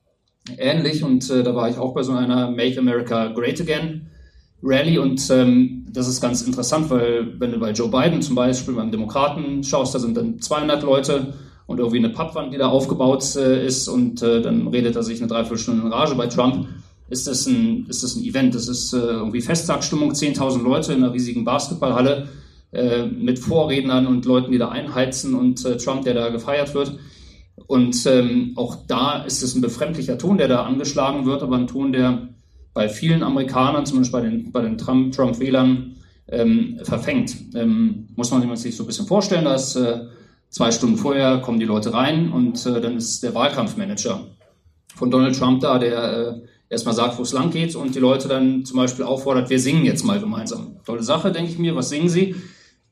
ähnlich. 0.59 1.03
Und 1.03 1.31
äh, 1.31 1.43
da 1.43 1.55
war 1.55 1.71
ich 1.71 1.79
auch 1.79 1.95
bei 1.95 2.03
so 2.03 2.13
einer 2.13 2.51
Make 2.51 2.79
America 2.79 3.29
Great 3.29 3.59
Again 3.59 4.10
Rally 4.63 4.99
und 4.99 5.29
ähm, 5.31 5.87
das 5.91 6.07
ist 6.07 6.21
ganz 6.21 6.43
interessant, 6.43 6.91
weil 6.91 7.39
wenn 7.41 7.53
du 7.53 7.59
bei 7.59 7.73
Joe 7.73 7.89
Biden 7.89 8.21
zum 8.21 8.35
Beispiel 8.35 8.75
beim 8.75 8.91
Demokraten 8.91 9.65
schaust, 9.65 9.95
da 9.95 9.99
sind 9.99 10.17
dann 10.17 10.41
200 10.41 10.83
Leute 10.83 11.35
und 11.67 11.79
irgendwie 11.79 11.99
eine 11.99 12.11
Pappwand, 12.11 12.53
die 12.53 12.59
da 12.59 12.69
aufgebaut 12.69 13.37
äh, 13.37 13.65
ist 13.65 13.89
und 13.89 14.23
äh, 14.23 14.43
dann 14.43 14.69
redet 14.69 14.97
er 14.97 15.03
sich 15.03 15.21
eine 15.21 15.29
Dreiviertelstunde 15.29 15.83
in 15.83 15.93
Rage. 15.93 16.15
Bei 16.15 16.27
Trump 16.27 16.67
ist 17.09 17.27
das 17.27 17.47
ein, 17.47 17.87
ist 17.89 18.03
das 18.03 18.17
ein 18.17 18.25
Event, 18.25 18.55
das 18.55 18.69
ist 18.69 18.93
äh, 18.93 18.99
irgendwie 18.99 19.41
Festtagsstimmung, 19.41 20.13
10.000 20.13 20.63
Leute 20.63 20.93
in 20.93 21.03
einer 21.03 21.13
riesigen 21.13 21.45
Basketballhalle 21.45 22.29
äh, 22.73 23.07
mit 23.07 23.39
Vorrednern 23.39 24.07
und 24.07 24.25
Leuten, 24.27 24.53
die 24.53 24.59
da 24.59 24.69
einheizen 24.69 25.35
und 25.35 25.65
äh, 25.65 25.77
Trump, 25.77 26.05
der 26.05 26.15
da 26.15 26.29
gefeiert 26.29 26.75
wird. 26.75 26.99
Und 27.67 28.05
ähm, 28.07 28.53
auch 28.57 28.77
da 28.87 29.23
ist 29.23 29.43
es 29.43 29.55
ein 29.55 29.61
befremdlicher 29.61 30.19
Ton, 30.19 30.39
der 30.39 30.49
da 30.49 30.65
angeschlagen 30.65 31.27
wird, 31.27 31.43
aber 31.43 31.57
ein 31.57 31.67
Ton, 31.67 31.93
der 31.93 32.29
bei 32.73 32.89
vielen 32.89 33.23
Amerikanern, 33.23 33.87
zumindest 33.87 34.13
bei 34.13 34.21
den, 34.21 34.53
bei 34.53 34.63
den 34.63 34.79
Trump-Wählern, 34.79 35.97
ähm, 36.29 36.81
verfängt. 36.83 37.37
Ähm, 37.55 38.09
muss 38.15 38.31
man 38.31 38.57
sich 38.57 38.77
so 38.77 38.85
ein 38.85 38.87
bisschen 38.87 39.07
vorstellen, 39.07 39.45
dass 39.45 39.75
äh, 39.77 40.07
zwei 40.49 40.71
Stunden 40.71 40.97
vorher 40.97 41.39
kommen 41.39 41.59
die 41.59 41.67
Leute 41.67 41.93
rein 41.93 42.33
und 42.33 42.65
äh, 42.67 42.81
dann 42.81 42.97
ist 42.97 43.23
der 43.23 43.35
Wahlkampfmanager 43.35 44.27
von 44.95 45.11
Donald 45.11 45.37
Trump 45.37 45.61
da, 45.61 45.79
der 45.79 46.13
äh, 46.13 46.41
erstmal 46.69 46.95
sagt, 46.95 47.19
wo 47.19 47.23
es 47.23 47.33
lang 47.33 47.51
geht 47.51 47.75
und 47.75 47.95
die 47.95 47.99
Leute 47.99 48.29
dann 48.29 48.65
zum 48.65 48.77
Beispiel 48.77 49.05
auffordert, 49.05 49.51
wir 49.51 49.59
singen 49.59 49.85
jetzt 49.85 50.05
mal 50.05 50.21
gemeinsam. 50.21 50.77
Tolle 50.85 51.03
Sache, 51.03 51.33
denke 51.33 51.51
ich 51.51 51.59
mir. 51.59 51.75
Was 51.75 51.89
singen 51.89 52.09
sie? 52.09 52.37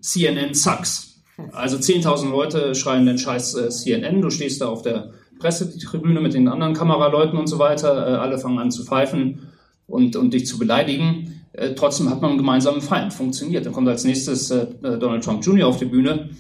CNN 0.00 0.54
sucks. 0.54 1.23
Also 1.52 1.76
10.000 1.76 2.30
Leute 2.30 2.75
schreien 2.75 3.06
den 3.06 3.18
Scheiß 3.18 3.54
äh, 3.54 3.68
CNN. 3.68 4.20
Du 4.20 4.30
stehst 4.30 4.61
da 4.61 4.66
auf 4.66 4.82
der 4.82 5.12
Pressetribüne 5.38 6.20
mit 6.20 6.35
den 6.35 6.49
anderen 6.49 6.75
Kameraleuten 6.75 7.38
und 7.38 7.47
so 7.47 7.61
weiter. 7.61 8.08
Äh, 8.08 8.16
alle 8.16 8.38
fangen 8.38 8.58
an 8.58 8.73
zu 8.73 8.85
pfeifen 8.85 9.48
und, 9.88 10.14
und 10.14 10.33
dich 10.33 10.47
zu 10.47 10.59
beleidigen. 10.59 11.42
Äh, 11.52 11.75
trotzdem 11.75 12.09
hat 12.09 12.23
man 12.23 12.30
einen 12.30 12.38
gemeinsamen 12.38 12.80
Feind. 12.80 13.12
Funktioniert. 13.12 13.66
Dann 13.66 13.73
kommt 13.73 13.88
als 13.88 14.04
nächstes 14.04 14.50
äh, 14.50 14.68
Donald 14.83 15.25
Trump 15.25 15.45
Jr. 15.45 15.66
auf 15.66 15.78
die 15.78 15.87
Bühne 15.87 16.30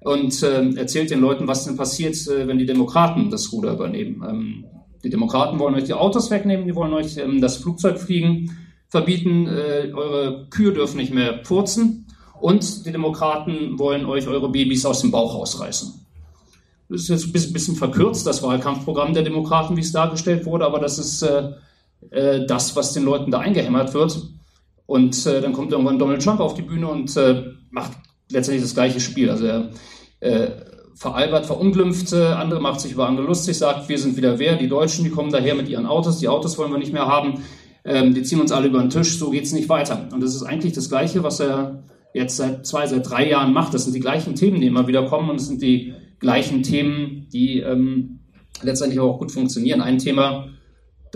und 0.00 0.42
äh, 0.42 0.70
erzählt 0.76 1.10
den 1.10 1.20
Leuten, 1.20 1.46
was 1.46 1.64
denn 1.64 1.76
passiert, 1.76 2.16
äh, 2.26 2.48
wenn 2.48 2.58
die 2.58 2.66
Demokraten 2.66 3.30
das 3.30 3.52
Ruder 3.52 3.74
übernehmen. 3.74 4.24
Ähm, 4.28 4.64
die 5.04 5.10
Demokraten 5.10 5.58
wollen 5.58 5.74
euch 5.74 5.84
die 5.84 5.94
Autos 5.94 6.30
wegnehmen, 6.30 6.66
die 6.66 6.74
wollen 6.74 6.92
euch 6.92 7.16
ähm, 7.16 7.40
das 7.40 7.58
Flugzeugfliegen 7.58 8.56
verbieten, 8.88 9.46
äh, 9.46 9.92
eure 9.92 10.46
Kühe 10.50 10.72
dürfen 10.72 10.96
nicht 10.96 11.12
mehr 11.12 11.32
purzen 11.34 12.06
und 12.40 12.86
die 12.86 12.92
Demokraten 12.92 13.78
wollen 13.78 14.06
euch 14.06 14.26
eure 14.28 14.48
Babys 14.48 14.86
aus 14.86 15.00
dem 15.00 15.10
Bauch 15.10 15.34
rausreißen. 15.34 16.06
Das 16.88 17.00
ist 17.02 17.08
jetzt 17.08 17.26
ein 17.26 17.52
bisschen 17.52 17.74
verkürzt, 17.74 18.26
das 18.26 18.44
Wahlkampfprogramm 18.44 19.12
der 19.12 19.24
Demokraten, 19.24 19.76
wie 19.76 19.80
es 19.80 19.90
dargestellt 19.90 20.46
wurde, 20.46 20.64
aber 20.64 20.78
das 20.78 20.98
ist 20.98 21.26
äh, 22.10 22.46
das, 22.46 22.76
was 22.76 22.92
den 22.92 23.04
Leuten 23.04 23.30
da 23.30 23.38
eingehämmert 23.38 23.94
wird. 23.94 24.20
Und 24.86 25.26
äh, 25.26 25.40
dann 25.40 25.52
kommt 25.52 25.72
irgendwann 25.72 25.98
Donald 25.98 26.22
Trump 26.22 26.40
auf 26.40 26.54
die 26.54 26.62
Bühne 26.62 26.88
und 26.88 27.16
äh, 27.16 27.44
macht 27.70 27.92
letztendlich 28.30 28.62
das 28.62 28.74
gleiche 28.74 29.00
Spiel. 29.00 29.30
Also 29.30 29.46
er 29.46 29.70
äh, 30.20 30.50
veralbert, 30.94 31.46
verunglimpft, 31.46 32.12
äh, 32.12 32.24
andere 32.26 32.60
macht 32.60 32.80
sich 32.80 32.92
über 32.92 33.06
andere 33.06 33.26
lustig, 33.26 33.58
sagt, 33.58 33.88
wir 33.88 33.98
sind 33.98 34.16
wieder 34.16 34.38
wer, 34.38 34.56
die 34.56 34.68
Deutschen, 34.68 35.04
die 35.04 35.10
kommen 35.10 35.30
daher 35.30 35.54
mit 35.54 35.68
ihren 35.68 35.86
Autos, 35.86 36.18
die 36.18 36.28
Autos 36.28 36.56
wollen 36.56 36.72
wir 36.72 36.78
nicht 36.78 36.92
mehr 36.92 37.06
haben, 37.06 37.42
ähm, 37.84 38.14
die 38.14 38.22
ziehen 38.22 38.40
uns 38.40 38.50
alle 38.50 38.68
über 38.68 38.80
den 38.80 38.90
Tisch, 38.90 39.18
so 39.18 39.30
geht 39.30 39.44
es 39.44 39.52
nicht 39.52 39.68
weiter. 39.68 40.08
Und 40.12 40.22
das 40.22 40.34
ist 40.34 40.42
eigentlich 40.42 40.72
das 40.72 40.88
Gleiche, 40.88 41.22
was 41.22 41.40
er 41.40 41.82
jetzt 42.14 42.36
seit 42.36 42.66
zwei, 42.66 42.86
seit 42.86 43.08
drei 43.08 43.28
Jahren 43.28 43.52
macht. 43.52 43.74
Das 43.74 43.84
sind 43.84 43.94
die 43.94 44.00
gleichen 44.00 44.34
Themen, 44.34 44.60
die 44.60 44.66
immer 44.68 44.86
wieder 44.88 45.06
kommen 45.06 45.28
und 45.28 45.36
es 45.36 45.46
sind 45.46 45.60
die 45.60 45.92
gleichen 46.18 46.62
Themen, 46.62 47.28
die 47.30 47.60
ähm, 47.60 48.20
letztendlich 48.62 48.98
auch 49.00 49.18
gut 49.18 49.30
funktionieren. 49.30 49.82
Ein 49.82 49.98
Thema, 49.98 50.48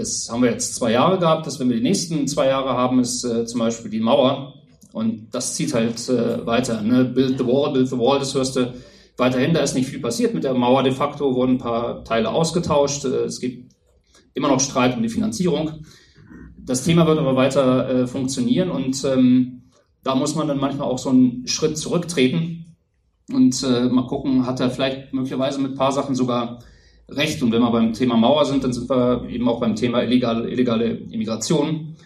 das 0.00 0.28
haben 0.30 0.42
wir 0.42 0.50
jetzt 0.50 0.74
zwei 0.74 0.92
Jahre 0.92 1.18
gehabt. 1.18 1.46
Das, 1.46 1.60
wenn 1.60 1.68
wir 1.68 1.76
die 1.76 1.82
nächsten 1.82 2.26
zwei 2.26 2.46
Jahre 2.46 2.70
haben, 2.70 3.00
ist 3.00 3.24
äh, 3.24 3.44
zum 3.44 3.60
Beispiel 3.60 3.90
die 3.90 4.00
Mauer. 4.00 4.54
Und 4.92 5.28
das 5.32 5.54
zieht 5.54 5.74
halt 5.74 6.08
äh, 6.08 6.44
weiter. 6.46 6.82
Ne? 6.82 7.04
Build 7.04 7.38
the 7.38 7.46
wall, 7.46 7.72
build 7.72 7.88
the 7.88 7.98
wall, 7.98 8.18
das 8.18 8.34
hörst 8.34 8.56
du 8.56 8.74
weiterhin. 9.16 9.54
Da 9.54 9.60
ist 9.60 9.74
nicht 9.74 9.88
viel 9.88 10.00
passiert 10.00 10.34
mit 10.34 10.44
der 10.44 10.54
Mauer. 10.54 10.82
De 10.82 10.92
facto 10.92 11.34
wurden 11.34 11.56
ein 11.56 11.58
paar 11.58 12.02
Teile 12.04 12.30
ausgetauscht. 12.30 13.04
Äh, 13.04 13.24
es 13.24 13.40
gibt 13.40 13.72
immer 14.34 14.48
noch 14.48 14.60
Streit 14.60 14.96
um 14.96 15.02
die 15.02 15.08
Finanzierung. 15.08 15.84
Das 16.56 16.84
Thema 16.84 17.06
wird 17.06 17.18
aber 17.18 17.36
weiter 17.36 17.88
äh, 17.88 18.06
funktionieren 18.06 18.70
und 18.70 19.04
ähm, 19.04 19.62
da 20.02 20.14
muss 20.14 20.34
man 20.34 20.46
dann 20.46 20.58
manchmal 20.58 20.88
auch 20.88 20.98
so 20.98 21.10
einen 21.10 21.46
Schritt 21.46 21.76
zurücktreten 21.76 22.76
und 23.32 23.62
äh, 23.64 23.88
mal 23.88 24.06
gucken, 24.06 24.46
hat 24.46 24.60
er 24.60 24.70
vielleicht 24.70 25.12
möglicherweise 25.12 25.60
mit 25.60 25.72
ein 25.72 25.76
paar 25.76 25.92
Sachen 25.92 26.14
sogar 26.14 26.60
recht. 27.10 27.42
Und 27.42 27.52
wenn 27.52 27.62
wir 27.62 27.70
beim 27.70 27.92
Thema 27.92 28.16
Mauer 28.16 28.44
sind, 28.44 28.64
dann 28.64 28.72
sind 28.72 28.88
wir 28.88 29.28
eben 29.28 29.48
auch 29.48 29.60
beim 29.60 29.76
Thema 29.76 30.02
illegale, 30.02 30.48
illegale 30.48 30.86
Immigration. 31.10 31.96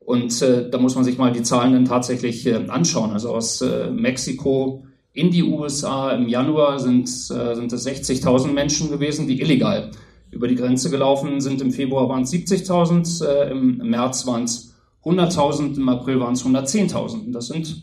Und 0.00 0.42
äh, 0.42 0.68
da 0.68 0.78
muss 0.78 0.94
man 0.94 1.04
sich 1.04 1.18
mal 1.18 1.32
die 1.32 1.42
Zahlen 1.42 1.72
dann 1.72 1.84
tatsächlich 1.84 2.46
äh, 2.46 2.66
anschauen. 2.68 3.12
Also 3.12 3.30
aus 3.30 3.60
äh, 3.60 3.90
Mexiko 3.90 4.84
in 5.12 5.30
die 5.30 5.42
USA 5.42 6.12
im 6.12 6.28
Januar 6.28 6.80
sind, 6.80 7.06
äh, 7.06 7.54
sind 7.54 7.72
es 7.72 7.86
60.000 7.86 8.52
Menschen 8.52 8.90
gewesen, 8.90 9.26
die 9.26 9.40
illegal 9.40 9.90
über 10.30 10.48
die 10.48 10.54
Grenze 10.54 10.90
gelaufen 10.90 11.40
sind. 11.40 11.60
Im 11.60 11.70
Februar 11.70 12.08
waren 12.08 12.22
es 12.22 12.32
70.000, 12.32 13.24
äh, 13.24 13.50
im 13.50 13.76
März 13.76 14.26
waren 14.26 14.44
es 14.44 14.74
100.000, 15.04 15.76
im 15.76 15.88
April 15.88 16.20
waren 16.20 16.32
es 16.32 16.44
110.000. 16.44 17.32
Das 17.32 17.48
sind 17.48 17.82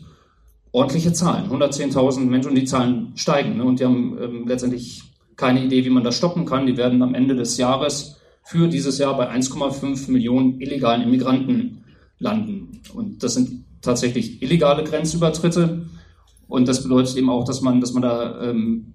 ordentliche 0.72 1.12
Zahlen. 1.12 1.48
110.000 1.50 2.20
Menschen 2.20 2.50
und 2.50 2.54
die 2.56 2.64
Zahlen 2.64 3.12
steigen. 3.14 3.56
Ne? 3.56 3.64
Und 3.64 3.80
die 3.80 3.84
haben 3.84 4.18
ähm, 4.20 4.44
letztendlich 4.46 5.09
keine 5.40 5.64
Idee, 5.64 5.84
wie 5.84 5.90
man 5.90 6.04
das 6.04 6.16
stoppen 6.16 6.44
kann. 6.44 6.66
Die 6.66 6.76
werden 6.76 7.02
am 7.02 7.14
Ende 7.14 7.34
des 7.34 7.56
Jahres 7.56 8.20
für 8.44 8.68
dieses 8.68 8.98
Jahr 8.98 9.16
bei 9.16 9.30
1,5 9.30 10.10
Millionen 10.10 10.60
illegalen 10.60 11.02
Immigranten 11.02 11.84
landen. 12.18 12.80
Und 12.94 13.22
das 13.22 13.34
sind 13.34 13.64
tatsächlich 13.80 14.42
illegale 14.42 14.84
Grenzübertritte. 14.84 15.86
Und 16.46 16.68
das 16.68 16.82
bedeutet 16.82 17.16
eben 17.16 17.30
auch, 17.30 17.44
dass 17.44 17.62
man, 17.62 17.80
dass 17.80 17.92
man 17.92 18.02
da 18.02 18.42
ähm, 18.42 18.94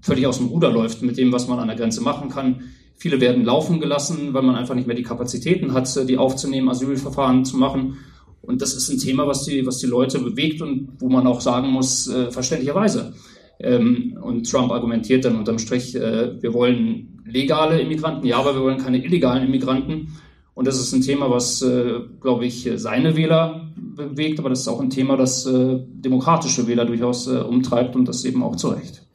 völlig 0.00 0.26
aus 0.26 0.38
dem 0.38 0.48
Ruder 0.48 0.70
läuft 0.70 1.02
mit 1.02 1.16
dem, 1.16 1.32
was 1.32 1.48
man 1.48 1.58
an 1.58 1.68
der 1.68 1.76
Grenze 1.76 2.00
machen 2.00 2.28
kann. 2.28 2.62
Viele 2.96 3.20
werden 3.20 3.44
laufen 3.44 3.80
gelassen, 3.80 4.32
weil 4.32 4.42
man 4.42 4.54
einfach 4.54 4.74
nicht 4.74 4.86
mehr 4.86 4.96
die 4.96 5.02
Kapazitäten 5.02 5.72
hat, 5.72 6.08
die 6.08 6.18
aufzunehmen, 6.18 6.68
Asylverfahren 6.68 7.44
zu 7.44 7.56
machen. 7.56 7.98
Und 8.42 8.60
das 8.60 8.74
ist 8.74 8.88
ein 8.88 8.98
Thema, 8.98 9.26
was 9.26 9.44
die, 9.44 9.66
was 9.66 9.78
die 9.78 9.86
Leute 9.86 10.18
bewegt 10.18 10.62
und 10.62 10.96
wo 10.98 11.08
man 11.08 11.26
auch 11.26 11.40
sagen 11.40 11.68
muss, 11.68 12.08
äh, 12.08 12.30
verständlicherweise. 12.30 13.14
Ähm, 13.62 14.18
und 14.20 14.50
Trump 14.50 14.72
argumentiert 14.72 15.24
dann 15.24 15.36
unterm 15.36 15.58
Strich, 15.58 15.94
äh, 15.94 16.42
wir 16.42 16.52
wollen 16.52 17.22
legale 17.24 17.80
Immigranten, 17.80 18.26
ja, 18.26 18.38
aber 18.38 18.54
wir 18.54 18.62
wollen 18.62 18.78
keine 18.78 19.04
illegalen 19.04 19.46
Immigranten. 19.46 20.08
Und 20.54 20.66
das 20.66 20.78
ist 20.78 20.92
ein 20.92 21.00
Thema, 21.00 21.30
was, 21.30 21.62
äh, 21.62 22.00
glaube 22.20 22.44
ich, 22.44 22.68
seine 22.76 23.16
Wähler 23.16 23.72
bewegt, 23.76 24.38
aber 24.38 24.50
das 24.50 24.60
ist 24.60 24.68
auch 24.68 24.80
ein 24.80 24.90
Thema, 24.90 25.16
das 25.16 25.46
äh, 25.46 25.78
demokratische 25.80 26.66
Wähler 26.66 26.84
durchaus 26.84 27.26
äh, 27.26 27.38
umtreibt 27.38 27.96
und 27.96 28.06
das 28.06 28.24
eben 28.24 28.42
auch 28.42 28.56
zu 28.56 28.68
Recht. 28.68 29.06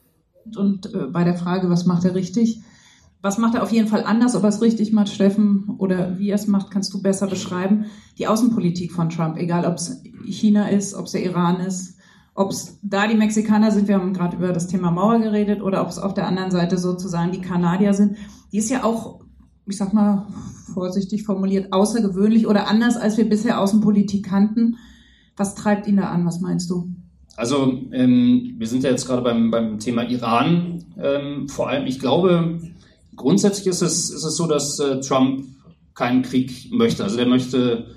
Und 0.55 0.93
äh, 0.93 1.07
bei 1.11 1.23
der 1.23 1.35
Frage, 1.35 1.69
was 1.69 1.85
macht 1.85 2.05
er 2.05 2.15
richtig? 2.15 2.61
Was 3.21 3.37
macht 3.37 3.55
er 3.55 3.63
auf 3.63 3.71
jeden 3.71 3.87
Fall 3.87 4.03
anders, 4.03 4.35
ob 4.35 4.43
er 4.43 4.49
es 4.49 4.61
richtig 4.61 4.93
macht, 4.93 5.09
Steffen, 5.09 5.75
oder 5.79 6.17
wie 6.17 6.29
er 6.29 6.35
es 6.35 6.47
macht, 6.47 6.71
kannst 6.71 6.93
du 6.93 7.01
besser 7.01 7.27
beschreiben. 7.27 7.85
Die 8.17 8.27
Außenpolitik 8.27 8.91
von 8.91 9.09
Trump, 9.09 9.37
egal 9.37 9.65
ob 9.65 9.75
es 9.75 10.01
China 10.25 10.69
ist, 10.69 10.93
ob 10.93 11.05
es 11.05 11.11
der 11.11 11.23
Iran 11.23 11.59
ist, 11.59 11.96
ob 12.37 12.51
es 12.51 12.77
da 12.83 13.07
die 13.07 13.17
Mexikaner 13.17 13.71
sind, 13.71 13.87
wir 13.87 13.95
haben 13.95 14.13
gerade 14.13 14.37
über 14.37 14.53
das 14.53 14.67
Thema 14.67 14.91
Mauer 14.91 15.19
geredet, 15.19 15.61
oder 15.61 15.81
ob 15.81 15.89
es 15.89 15.97
auf 15.97 16.13
der 16.13 16.27
anderen 16.27 16.51
Seite 16.51 16.77
sozusagen 16.77 17.31
die 17.31 17.41
Kanadier 17.41 17.95
sind, 17.95 18.15
die 18.51 18.59
ist 18.59 18.69
ja 18.69 18.83
auch, 18.83 19.21
ich 19.65 19.75
sag 19.75 19.91
mal 19.91 20.27
vorsichtig 20.71 21.23
formuliert, 21.23 21.73
außergewöhnlich 21.73 22.45
oder 22.45 22.67
anders, 22.67 22.95
als 22.95 23.17
wir 23.17 23.27
bisher 23.27 23.59
Außenpolitik 23.59 24.23
kannten. 24.23 24.77
Was 25.35 25.55
treibt 25.55 25.87
ihn 25.87 25.97
da 25.97 26.09
an? 26.09 26.27
Was 26.27 26.39
meinst 26.39 26.69
du? 26.69 26.87
Also 27.35 27.73
ähm, 27.91 28.53
wir 28.57 28.67
sind 28.67 28.83
ja 28.83 28.91
jetzt 28.91 29.07
gerade 29.07 29.23
beim, 29.23 29.49
beim 29.49 29.79
Thema 29.79 30.03
Iran. 30.03 30.83
Ähm, 31.01 31.49
vor 31.49 31.69
allem, 31.69 31.87
ich 31.87 31.99
glaube, 31.99 32.61
grundsätzlich 33.15 33.65
ist 33.65 33.81
es, 33.81 34.11
ist 34.11 34.23
es 34.23 34.37
so, 34.37 34.45
dass 34.45 34.77
äh, 34.77 34.99
Trump 34.99 35.43
keinen 35.95 36.21
Krieg 36.21 36.71
möchte. 36.71 37.03
Also 37.03 37.17
der 37.17 37.25
möchte 37.25 37.96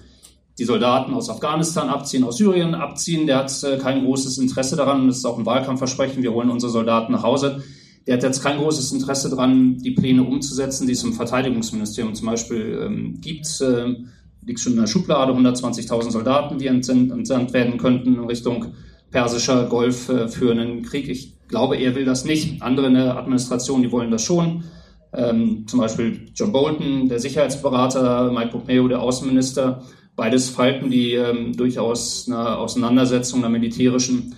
die 0.60 0.66
Soldaten 0.66 1.14
aus 1.14 1.30
Afghanistan 1.30 1.88
abziehen, 1.88 2.22
aus 2.22 2.36
Syrien 2.36 2.74
abziehen. 2.74 3.26
Der 3.26 3.38
hat 3.38 3.64
äh, 3.64 3.78
kein 3.78 4.04
großes 4.04 4.36
Interesse 4.36 4.76
daran. 4.76 5.06
Das 5.08 5.16
ist 5.16 5.24
auch 5.24 5.38
ein 5.38 5.46
Wahlkampfversprechen. 5.46 6.22
Wir 6.22 6.34
holen 6.34 6.50
unsere 6.50 6.70
Soldaten 6.70 7.12
nach 7.12 7.22
Hause. 7.22 7.64
der 8.06 8.16
hat 8.16 8.22
jetzt 8.22 8.42
kein 8.42 8.58
großes 8.58 8.92
Interesse 8.92 9.30
daran, 9.30 9.78
die 9.78 9.92
Pläne 9.92 10.22
umzusetzen, 10.22 10.86
die 10.86 10.92
es 10.92 11.02
im 11.02 11.14
Verteidigungsministerium 11.14 12.14
zum 12.14 12.26
Beispiel 12.26 12.78
ähm, 12.84 13.20
gibt. 13.22 13.46
Äh, 13.62 13.94
liegt 14.44 14.60
schon 14.60 14.74
in 14.74 14.80
der 14.80 14.86
Schublade, 14.86 15.32
120.000 15.32 16.10
Soldaten, 16.10 16.58
die 16.58 16.66
entsandt, 16.66 17.10
entsandt 17.10 17.54
werden 17.54 17.78
könnten 17.78 18.16
in 18.16 18.24
Richtung 18.24 18.66
persischer 19.10 19.64
Golf 19.64 20.10
äh, 20.10 20.28
für 20.28 20.50
einen 20.50 20.82
Krieg. 20.82 21.08
Ich 21.08 21.38
glaube, 21.48 21.76
er 21.76 21.94
will 21.94 22.04
das 22.04 22.26
nicht. 22.26 22.60
Andere 22.60 22.88
in 22.88 22.94
der 22.94 23.16
Administration, 23.16 23.80
die 23.80 23.90
wollen 23.90 24.10
das 24.10 24.22
schon. 24.22 24.64
Ähm, 25.14 25.64
zum 25.66 25.80
Beispiel 25.80 26.28
John 26.34 26.52
Bolton, 26.52 27.08
der 27.08 27.18
Sicherheitsberater, 27.18 28.30
Mike 28.30 28.50
Pompeo, 28.50 28.88
der 28.88 29.00
Außenminister. 29.00 29.82
Beides 30.20 30.50
Falten, 30.50 30.90
die 30.90 31.14
ähm, 31.14 31.56
durchaus 31.56 32.28
einer 32.28 32.58
Auseinandersetzung, 32.58 33.38
einer 33.38 33.48
militärischen 33.48 34.34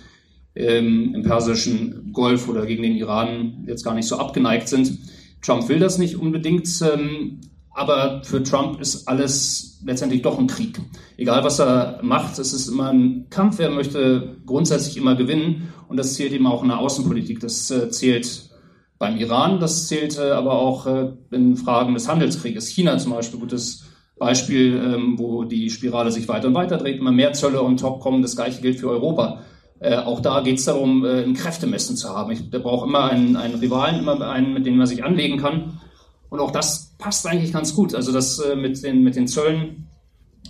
ähm, 0.55 1.13
im 1.13 1.23
persischen 1.23 2.13
Golf 2.13 2.47
oder 2.47 2.65
gegen 2.65 2.83
den 2.83 2.95
Iran 2.95 3.65
jetzt 3.67 3.83
gar 3.83 3.93
nicht 3.93 4.07
so 4.07 4.15
abgeneigt 4.15 4.69
sind. 4.69 4.97
Trump 5.41 5.67
will 5.67 5.79
das 5.79 5.97
nicht 5.97 6.15
unbedingt, 6.15 6.69
ähm, 6.81 7.41
aber 7.71 8.21
für 8.23 8.41
Trump 8.43 8.79
ist 8.79 9.09
alles 9.09 9.81
letztendlich 9.85 10.21
doch 10.21 10.39
ein 10.39 10.47
Krieg. 10.47 10.79
Egal 11.17 11.43
was 11.43 11.59
er 11.59 11.99
macht, 12.01 12.39
es 12.39 12.53
ist 12.53 12.69
immer 12.69 12.93
ein 12.93 13.25
Kampf. 13.29 13.59
Er 13.59 13.69
möchte 13.69 14.37
grundsätzlich 14.45 14.95
immer 14.95 15.15
gewinnen 15.15 15.73
und 15.89 15.97
das 15.97 16.13
zählt 16.13 16.31
eben 16.31 16.47
auch 16.47 16.63
in 16.63 16.69
der 16.69 16.79
Außenpolitik. 16.79 17.41
Das 17.41 17.69
äh, 17.71 17.89
zählt 17.89 18.51
beim 18.99 19.17
Iran, 19.17 19.59
das 19.59 19.89
zählt 19.89 20.17
äh, 20.17 20.31
aber 20.31 20.53
auch 20.53 20.87
äh, 20.87 21.11
in 21.31 21.57
Fragen 21.57 21.93
des 21.93 22.07
Handelskrieges. 22.07 22.69
China 22.69 22.97
zum 22.99 23.11
Beispiel, 23.11 23.41
gutes 23.41 23.83
Beispiel, 24.17 24.75
ähm, 24.75 25.15
wo 25.17 25.43
die 25.43 25.69
Spirale 25.69 26.11
sich 26.11 26.27
weiter 26.27 26.47
und 26.47 26.53
weiter 26.53 26.77
dreht, 26.77 26.99
immer 26.99 27.11
mehr 27.11 27.33
Zölle 27.33 27.61
und 27.61 27.79
top 27.79 27.99
kommen. 27.99 28.21
Das 28.21 28.35
gleiche 28.35 28.61
gilt 28.61 28.79
für 28.79 28.89
Europa. 28.89 29.41
Äh, 29.79 29.97
auch 29.97 30.21
da 30.21 30.41
geht 30.41 30.59
es 30.59 30.65
darum, 30.65 31.03
äh, 31.03 31.23
ein 31.23 31.33
Kräftemessen 31.33 31.97
zu 31.97 32.09
haben. 32.09 32.31
Ich, 32.31 32.49
der 32.49 32.59
braucht 32.59 32.87
immer 32.87 33.09
einen, 33.09 33.35
einen 33.35 33.55
Rivalen, 33.55 33.99
immer 33.99 34.19
einen, 34.29 34.53
mit 34.53 34.65
dem 34.65 34.77
man 34.77 34.87
sich 34.87 35.03
anlegen 35.03 35.37
kann. 35.37 35.79
Und 36.29 36.39
auch 36.39 36.51
das 36.51 36.95
passt 36.97 37.27
eigentlich 37.27 37.51
ganz 37.51 37.75
gut. 37.75 37.93
Also 37.93 38.11
das 38.11 38.39
äh, 38.39 38.55
mit, 38.55 38.81
den, 38.83 39.03
mit 39.03 39.15
den 39.15 39.27
Zöllen, 39.27 39.89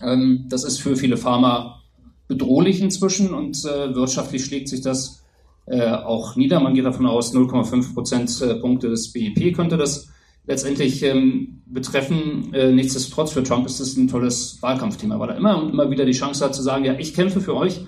ähm, 0.04 0.46
das 0.50 0.64
ist 0.64 0.80
für 0.80 0.96
viele 0.96 1.18
Pharma 1.18 1.82
bedrohlich 2.28 2.82
inzwischen 2.82 3.34
und 3.34 3.66
äh, 3.66 3.94
wirtschaftlich 3.96 4.46
schlägt 4.46 4.70
sich 4.70 4.82
das 4.82 5.24
äh, 5.66 5.92
auch 5.92 6.36
nieder. 6.36 6.60
Man 6.60 6.74
geht 6.74 6.86
davon 6.86 7.06
aus, 7.06 7.34
0,5 7.34 7.94
Prozentpunkte 7.94 8.90
des 8.90 9.12
BIP 9.12 9.56
könnte 9.56 9.78
das 9.78 10.10
letztendlich 10.46 11.04
ähm, 11.04 11.62
betreffen. 11.66 12.54
Äh, 12.54 12.72
nichtsdestotrotz 12.72 13.32
für 13.32 13.44
Trump 13.44 13.66
ist 13.66 13.80
das 13.80 13.96
ein 13.98 14.08
tolles 14.08 14.58
Wahlkampfthema, 14.62 15.20
weil 15.20 15.30
er 15.30 15.38
immer 15.38 15.62
und 15.62 15.72
immer 15.72 15.90
wieder 15.90 16.06
die 16.06 16.12
Chance 16.12 16.44
hat 16.44 16.56
zu 16.56 16.62
sagen, 16.62 16.86
ja, 16.86 16.94
ich 16.98 17.14
kämpfe 17.14 17.42
für 17.42 17.56
euch 17.56 17.82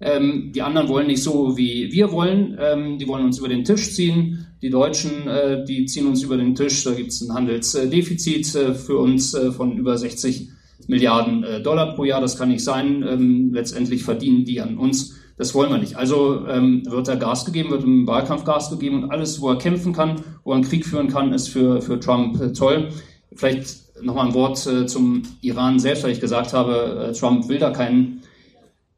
ähm, 0.00 0.52
die 0.54 0.62
anderen 0.62 0.88
wollen 0.88 1.06
nicht 1.06 1.22
so, 1.22 1.56
wie 1.56 1.90
wir 1.90 2.12
wollen. 2.12 2.56
Ähm, 2.60 2.98
die 2.98 3.08
wollen 3.08 3.24
uns 3.24 3.38
über 3.38 3.48
den 3.48 3.64
Tisch 3.64 3.92
ziehen. 3.94 4.46
Die 4.60 4.70
Deutschen, 4.70 5.26
äh, 5.26 5.64
die 5.64 5.86
ziehen 5.86 6.06
uns 6.06 6.22
über 6.22 6.36
den 6.36 6.54
Tisch. 6.54 6.84
Da 6.84 6.92
gibt 6.92 7.12
es 7.12 7.22
ein 7.22 7.34
Handelsdefizit 7.34 8.54
äh, 8.54 8.74
für 8.74 8.98
uns 8.98 9.32
äh, 9.34 9.52
von 9.52 9.76
über 9.76 9.96
60 9.96 10.50
Milliarden 10.88 11.44
äh, 11.44 11.62
Dollar 11.62 11.94
pro 11.94 12.04
Jahr. 12.04 12.20
Das 12.20 12.36
kann 12.36 12.50
nicht 12.50 12.62
sein. 12.62 13.02
Ähm, 13.08 13.52
letztendlich 13.54 14.02
verdienen 14.02 14.44
die 14.44 14.60
an 14.60 14.76
uns. 14.76 15.14
Das 15.38 15.54
wollen 15.54 15.70
wir 15.70 15.78
nicht. 15.78 15.96
Also 15.96 16.46
ähm, 16.48 16.82
wird 16.86 17.08
er 17.08 17.16
Gas 17.16 17.44
gegeben, 17.44 17.70
wird 17.70 17.84
im 17.84 18.06
Wahlkampf 18.06 18.44
Gas 18.44 18.70
gegeben 18.70 19.02
und 19.02 19.10
alles, 19.10 19.40
wo 19.40 19.50
er 19.50 19.58
kämpfen 19.58 19.92
kann, 19.92 20.22
wo 20.44 20.52
er 20.52 20.56
einen 20.56 20.64
Krieg 20.64 20.86
führen 20.86 21.08
kann, 21.08 21.32
ist 21.32 21.48
für, 21.48 21.82
für 21.82 22.00
Trump 22.00 22.40
äh, 22.40 22.52
toll. 22.52 22.88
Vielleicht 23.34 24.02
nochmal 24.02 24.28
ein 24.28 24.34
Wort 24.34 24.66
äh, 24.66 24.86
zum 24.86 25.22
Iran 25.42 25.78
selbst, 25.78 26.04
weil 26.04 26.12
ich 26.12 26.20
gesagt 26.20 26.52
habe, 26.52 27.12
Trump 27.18 27.48
will 27.48 27.58
da 27.58 27.70
keinen 27.70 28.22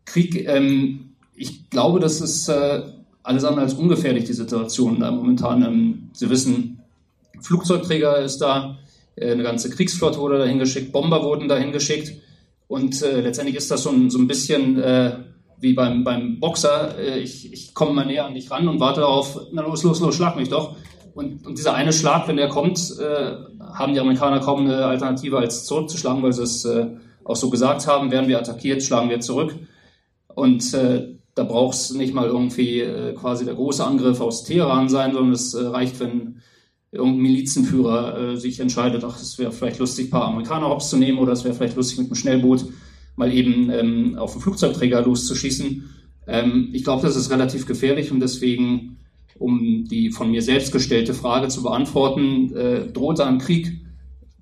Krieg, 0.05 0.49
ähm, 0.49 1.11
ich 1.35 1.71
glaube, 1.71 2.01
das 2.01 2.21
ist 2.21 2.49
äh, 2.49 2.83
alles 3.23 3.45
andere 3.45 3.63
als 3.63 3.75
ungefährlich, 3.75 4.25
die 4.25 4.33
Situation 4.33 5.01
da 5.01 5.11
momentan. 5.11 5.63
Ähm, 5.63 6.11
Sie 6.13 6.31
wissen, 6.31 6.81
Flugzeugträger 7.41 8.19
ist 8.19 8.39
da, 8.39 8.79
äh, 9.17 9.33
eine 9.33 9.43
ganze 9.43 9.71
Kriegsflotte 9.71 10.19
wurde 10.19 10.39
dahin 10.39 10.59
geschickt, 10.59 10.93
Bomber 10.93 11.23
wurden 11.23 11.49
dahin 11.49 11.73
geschickt. 11.73 12.13
Und 12.69 13.01
äh, 13.03 13.21
letztendlich 13.21 13.57
ist 13.57 13.71
das 13.71 13.83
so 13.83 13.91
ein, 13.91 14.11
so 14.11 14.19
ein 14.19 14.27
bisschen 14.27 14.81
äh, 14.81 15.19
wie 15.61 15.73
beim, 15.73 16.05
beim 16.05 16.41
Boxer. 16.41 16.99
Äh, 16.99 17.21
ich, 17.21 17.53
ich 17.53 17.75
komme 17.75 17.93
mal 17.93 18.07
näher 18.07 18.27
an 18.27 18.35
dich 18.35 18.51
ran 18.51 18.69
und 18.69 18.81
warte 18.81 19.01
darauf, 19.01 19.39
na 19.53 19.63
los, 19.63 19.83
los, 19.83 20.01
los, 20.01 20.15
schlag 20.15 20.37
mich 20.37 20.49
doch. 20.49 20.77
Und, 21.15 21.47
und 21.47 21.59
dieser 21.59 21.75
eine 21.75 21.93
Schlag, 21.93 22.29
wenn 22.29 22.37
der 22.37 22.49
kommt, 22.49 22.79
äh, 23.01 23.33
haben 23.75 23.93
die 23.93 24.01
Amerikaner 24.01 24.41
kaum 24.41 24.61
eine 24.61 24.87
Alternative 24.87 25.39
als 25.39 25.65
zurückzuschlagen, 25.65 26.23
weil 26.23 26.33
sie 26.33 26.43
es 26.43 26.65
äh, 26.65 26.87
auch 27.25 27.37
so 27.37 27.51
gesagt 27.51 27.87
haben, 27.87 28.11
werden 28.11 28.29
wir 28.29 28.39
attackiert, 28.39 28.83
schlagen 28.83 29.11
wir 29.11 29.21
zurück. 29.21 29.55
Und 30.35 30.73
äh, 30.75 31.15
da 31.35 31.45
braucht 31.45 31.75
es 31.75 31.93
nicht 31.93 32.15
mal 32.15 32.27
irgendwie 32.27 32.81
äh, 32.81 33.15
quasi 33.15 33.45
der 33.45 33.55
große 33.55 33.85
Angriff 33.85 34.21
aus 34.21 34.45
Teheran 34.45 34.89
sein, 34.89 35.13
sondern 35.13 35.33
es 35.33 35.55
äh, 35.55 35.67
reicht, 35.67 36.01
wenn 36.01 36.41
irgendein 36.91 37.23
Milizenführer 37.23 38.19
äh, 38.19 38.37
sich 38.37 38.61
entscheidet, 38.61 39.05
ach, 39.05 39.21
es 39.21 39.39
wäre 39.39 39.53
vielleicht 39.53 39.79
lustig, 39.79 40.07
ein 40.07 40.11
paar 40.11 40.29
Amerikaner 40.29 40.69
hops 40.69 40.91
zu 40.91 40.97
nehmen 40.97 41.19
oder 41.19 41.33
es 41.33 41.45
wäre 41.45 41.55
vielleicht 41.55 41.77
lustig, 41.77 41.99
mit 41.99 42.07
einem 42.09 42.15
Schnellboot 42.15 42.65
mal 43.19 43.33
eben 43.33 43.71
ähm, 43.71 44.17
auf 44.17 44.33
einen 44.33 44.43
Flugzeugträger 44.43 45.03
loszuschießen. 45.03 45.91
Ähm, 46.27 46.69
ich 46.73 46.85
glaube, 46.85 47.03
das 47.03 47.17
ist 47.17 47.31
relativ 47.31 47.67
gefährlich 47.67 48.13
und 48.13 48.21
deswegen, 48.21 48.99
um 49.39 49.85
die 49.85 50.11
von 50.11 50.31
mir 50.31 50.43
selbst 50.43 50.73
gestellte 50.73 51.15
Frage 51.15 51.49
zu 51.49 51.63
beantworten, 51.63 52.55
äh, 52.55 52.87
droht 52.87 53.19
da 53.19 53.27
ein 53.27 53.39
Krieg? 53.39 53.81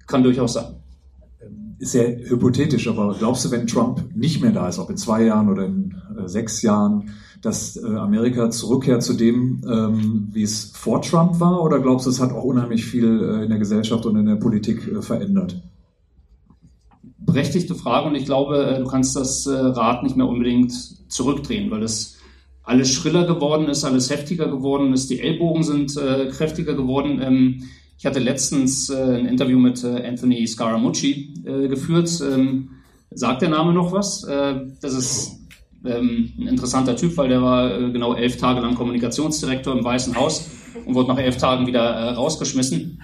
Kann 0.07 0.23
durchaus 0.23 0.53
sein 0.53 0.77
sehr 1.79 2.17
hypothetisch, 2.29 2.89
aber 2.89 3.15
glaubst 3.19 3.45
du, 3.45 3.51
wenn 3.51 3.67
Trump 3.67 4.05
nicht 4.15 4.41
mehr 4.41 4.53
da 4.53 4.69
ist, 4.69 4.79
ob 4.79 4.91
in 4.91 4.97
zwei 4.97 5.25
Jahren 5.25 5.51
oder 5.51 5.65
in 5.67 5.95
äh, 6.19 6.29
sechs 6.29 6.63
Jahren, 6.63 7.11
dass 7.43 7.77
äh, 7.77 7.85
Amerika 7.85 8.51
zurückkehrt 8.51 9.03
zu 9.03 9.15
dem, 9.15 9.63
ähm, 9.69 10.29
wie 10.33 10.43
es 10.43 10.73
vor 10.75 11.03
Trump 11.03 11.39
war? 11.39 11.63
Oder 11.63 11.81
glaubst 11.81 12.07
du, 12.07 12.11
es 12.11 12.21
hat 12.21 12.33
auch 12.33 12.45
unheimlich 12.45 12.85
viel 12.85 13.23
äh, 13.23 13.45
in 13.45 13.51
der 13.51 13.59
Gesellschaft 13.59 14.07
und 14.07 14.17
in 14.17 14.27
der 14.27 14.37
Politik 14.37 14.89
äh, 14.89 15.03
verändert? 15.03 15.61
Berechtigte 17.27 17.75
Frage 17.75 18.09
und 18.09 18.15
ich 18.15 18.25
glaube, 18.25 18.65
äh, 18.65 18.79
du 18.79 18.87
kannst 18.87 19.15
das 19.17 19.47
äh, 19.47 19.53
Rad 19.53 20.03
nicht 20.03 20.17
mehr 20.17 20.27
unbedingt 20.27 20.73
zurückdrehen, 21.13 21.71
weil 21.71 21.83
es 21.83 22.17
alles 22.63 22.93
schriller 22.93 23.27
geworden 23.27 23.69
ist, 23.69 23.85
alles 23.85 24.11
heftiger 24.11 24.49
geworden 24.49 24.93
ist, 24.93 25.09
die 25.11 25.21
Ellbogen 25.21 25.63
sind 25.63 25.95
kräftiger 25.95 26.75
geworden. 26.75 27.21
Ähm, 27.23 27.63
ich 27.99 28.05
hatte 28.05 28.19
letztens 28.19 28.91
äh, 28.91 28.97
ein 28.97 29.27
Interview 29.27 29.59
mit 29.59 29.83
äh, 29.83 30.07
Anthony 30.07 30.47
Scaramucci 30.47 31.35
äh, 31.47 31.69
geführt. 31.69 32.11
Ähm, 32.21 32.71
sagt 33.11 33.43
der 33.43 33.49
Name 33.49 33.73
noch 33.73 33.91
was? 33.91 34.23
Äh, 34.25 34.67
das 34.83 34.93
ist 34.93 35.41
ähm, 35.85 36.33
ein 36.39 36.49
interessanter 36.49 36.95
Typ, 36.95 37.17
weil 37.17 37.29
der 37.29 37.41
war 37.41 37.71
äh, 37.71 37.91
genau 37.91 38.15
elf 38.15 38.37
Tage 38.37 38.61
lang 38.61 38.75
Kommunikationsdirektor 38.75 39.77
im 39.77 39.83
Weißen 39.83 40.15
Haus 40.15 40.51
und 40.85 40.95
wurde 40.95 41.09
nach 41.09 41.19
elf 41.19 41.39
Tagen 41.39 41.67
wieder 41.67 41.83
äh, 41.83 42.11
rausgeschmissen. 42.11 43.03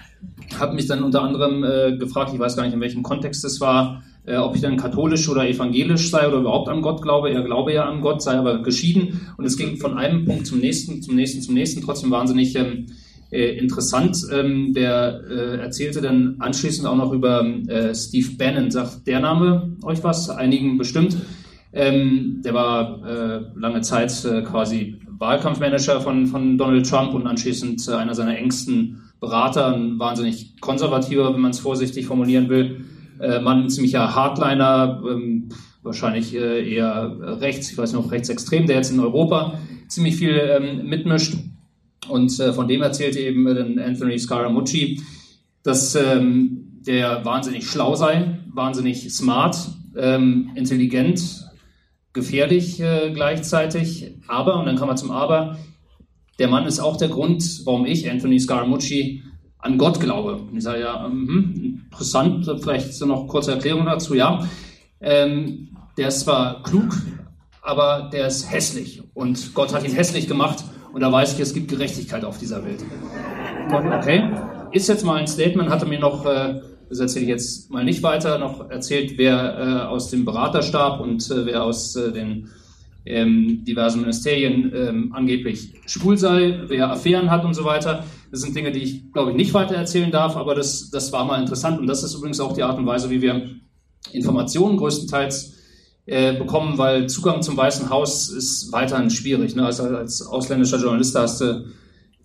Habe 0.59 0.75
mich 0.75 0.85
dann 0.85 1.03
unter 1.03 1.23
anderem 1.23 1.97
gefragt, 1.97 2.31
ich 2.31 2.39
weiß 2.39 2.55
gar 2.55 2.63
nicht, 2.63 2.73
in 2.73 2.81
welchem 2.81 3.01
Kontext 3.01 3.43
es 3.43 3.59
war, 3.59 4.03
ob 4.25 4.55
ich 4.55 4.61
dann 4.61 4.77
katholisch 4.77 5.27
oder 5.27 5.47
evangelisch 5.47 6.09
sei 6.09 6.27
oder 6.27 6.37
überhaupt 6.37 6.69
an 6.69 6.81
Gott 6.81 7.01
glaube. 7.01 7.29
Er 7.29 7.43
glaube 7.43 7.73
ja 7.73 7.85
an 7.85 8.01
Gott, 8.01 8.21
sei 8.21 8.37
aber 8.37 8.63
geschieden. 8.63 9.21
Und 9.37 9.45
es 9.45 9.57
ging 9.57 9.77
von 9.77 9.97
einem 9.97 10.25
Punkt 10.25 10.47
zum 10.47 10.59
nächsten, 10.59 11.01
zum 11.01 11.15
nächsten, 11.15 11.41
zum 11.41 11.53
nächsten, 11.53 11.81
trotzdem 11.81 12.11
wahnsinnig 12.11 12.55
ähm, 12.55 12.85
äh, 13.33 13.57
interessant. 13.57 14.17
Ähm, 14.31 14.73
der 14.73 15.21
äh, 15.29 15.57
erzählte 15.57 16.01
dann 16.01 16.35
anschließend 16.39 16.87
auch 16.87 16.95
noch 16.95 17.11
über 17.11 17.43
äh, 17.67 17.93
Steve 17.95 18.29
Bannon. 18.37 18.71
Sagt 18.71 19.07
der 19.07 19.19
Name 19.19 19.75
euch 19.83 20.03
was? 20.03 20.29
Einigen 20.29 20.77
bestimmt. 20.77 21.17
Ähm, 21.73 22.41
der 22.45 22.53
war 22.53 23.03
äh, 23.03 23.41
lange 23.55 23.81
Zeit 23.81 24.23
äh, 24.25 24.43
quasi 24.43 24.99
Wahlkampfmanager 25.17 26.01
von, 26.01 26.27
von 26.27 26.57
Donald 26.57 26.87
Trump 26.87 27.13
und 27.15 27.25
anschließend 27.25 27.87
äh, 27.87 27.93
einer 27.93 28.13
seiner 28.13 28.37
engsten 28.37 29.01
Berater, 29.19 29.73
ein 29.73 29.97
wahnsinnig 29.97 30.59
konservativer, 30.61 31.33
wenn 31.33 31.41
man 31.41 31.51
es 31.51 31.59
vorsichtig 31.59 32.05
formulieren 32.05 32.49
will. 32.49 32.85
Mann, 33.19 33.63
ein 33.63 33.69
ziemlicher 33.69 34.15
Hardliner, 34.15 35.01
ähm, 35.09 35.49
wahrscheinlich 35.81 36.33
eher 36.33 37.17
rechts, 37.41 37.71
ich 37.71 37.77
weiß 37.77 37.93
noch, 37.93 38.11
rechtsextrem, 38.11 38.67
der 38.67 38.77
jetzt 38.77 38.91
in 38.91 38.99
Europa 38.99 39.59
ziemlich 39.87 40.15
viel 40.15 40.37
ähm, 40.37 40.87
mitmischt. 40.87 41.35
Und 42.09 42.37
äh, 42.39 42.53
von 42.53 42.67
dem 42.67 42.81
erzählte 42.81 43.19
eben 43.19 43.47
äh, 43.47 43.83
Anthony 43.83 44.17
Scaramucci, 44.19 45.01
dass 45.63 45.95
ähm, 45.95 46.81
der 46.85 47.23
wahnsinnig 47.23 47.67
schlau 47.67 47.95
sei, 47.95 48.39
wahnsinnig 48.53 49.13
smart, 49.13 49.57
ähm, 49.97 50.51
intelligent, 50.55 51.49
gefährlich 52.11 52.79
äh, 52.81 53.11
gleichzeitig. 53.13 54.15
Aber, 54.27 54.59
und 54.59 54.65
dann 54.65 54.75
kam 54.75 54.89
er 54.89 54.95
zum 54.95 55.11
Aber, 55.11 55.57
der 56.39 56.47
Mann 56.47 56.65
ist 56.65 56.79
auch 56.79 56.97
der 56.97 57.09
Grund, 57.09 57.61
warum 57.65 57.85
ich, 57.85 58.09
Anthony 58.09 58.39
Scaramucci, 58.39 59.23
an 59.59 59.77
Gott 59.77 59.99
glaube. 59.99 60.35
Und 60.35 60.57
ich 60.57 60.63
sage 60.63 60.81
ja, 60.81 61.07
mh, 61.07 61.72
interessant, 61.93 62.49
vielleicht 62.61 62.99
noch 63.05 63.27
kurze 63.27 63.51
Erklärung 63.51 63.85
dazu, 63.85 64.13
ja. 64.15 64.47
Ähm, 64.99 65.69
der 65.97 66.07
ist 66.07 66.21
zwar 66.21 66.63
klug, 66.63 66.95
aber 67.61 68.09
der 68.11 68.27
ist 68.27 68.51
hässlich. 68.51 69.03
Und 69.13 69.53
Gott 69.53 69.73
hat 69.73 69.83
ihn 69.87 69.93
hässlich 69.93 70.27
gemacht 70.27 70.63
und 70.91 71.01
da 71.01 71.11
weiß 71.11 71.33
ich, 71.33 71.39
es 71.39 71.53
gibt 71.53 71.69
Gerechtigkeit 71.69 72.25
auf 72.25 72.37
dieser 72.37 72.63
Welt. 72.65 72.83
Okay, 73.69 74.29
ist 74.71 74.89
jetzt 74.89 75.05
mal 75.05 75.19
ein 75.19 75.27
Statement, 75.27 75.69
hatte 75.69 75.85
mir 75.85 75.99
noch, 75.99 76.25
äh, 76.25 76.61
das 76.89 76.99
erzähle 76.99 77.25
ich 77.25 77.29
jetzt 77.29 77.71
mal 77.71 77.83
nicht 77.83 78.03
weiter, 78.03 78.37
noch 78.39 78.69
erzählt, 78.69 79.17
wer 79.17 79.57
äh, 79.57 79.85
aus 79.85 80.09
dem 80.09 80.25
Beraterstab 80.25 80.99
und 80.99 81.29
äh, 81.29 81.45
wer 81.45 81.63
aus 81.63 81.95
äh, 81.95 82.11
den 82.11 82.49
ähm, 83.05 83.63
diversen 83.65 84.01
Ministerien 84.01 84.71
ähm, 84.75 85.13
angeblich 85.13 85.73
schwul 85.85 86.17
sei, 86.17 86.61
wer 86.67 86.91
Affären 86.91 87.29
hat 87.29 87.45
und 87.45 87.53
so 87.53 87.65
weiter. 87.65 88.03
Das 88.33 88.41
sind 88.41 88.55
Dinge, 88.55 88.71
die 88.71 88.79
ich, 88.79 89.13
glaube 89.13 89.29
ich, 89.29 89.37
nicht 89.37 89.53
weiter 89.53 89.75
erzählen 89.75 90.09
darf, 90.09 90.37
aber 90.37 90.55
das, 90.55 90.89
das 90.89 91.11
war 91.11 91.23
mal 91.23 91.39
interessant. 91.39 91.79
Und 91.79 91.85
das 91.85 92.01
ist 92.01 92.15
übrigens 92.15 92.39
auch 92.39 92.55
die 92.55 92.63
Art 92.63 92.79
und 92.79 92.87
Weise, 92.87 93.11
wie 93.11 93.21
wir 93.21 93.47
Informationen 94.11 94.77
größtenteils 94.77 95.53
äh, 96.07 96.33
bekommen, 96.33 96.79
weil 96.79 97.07
Zugang 97.07 97.43
zum 97.43 97.55
Weißen 97.55 97.91
Haus 97.91 98.29
ist 98.29 98.71
weiterhin 98.71 99.11
schwierig. 99.11 99.55
Ne? 99.55 99.63
Also 99.63 99.83
als 99.83 100.25
ausländischer 100.25 100.79
Journalist 100.79 101.13
hast 101.13 101.41
du 101.41 101.65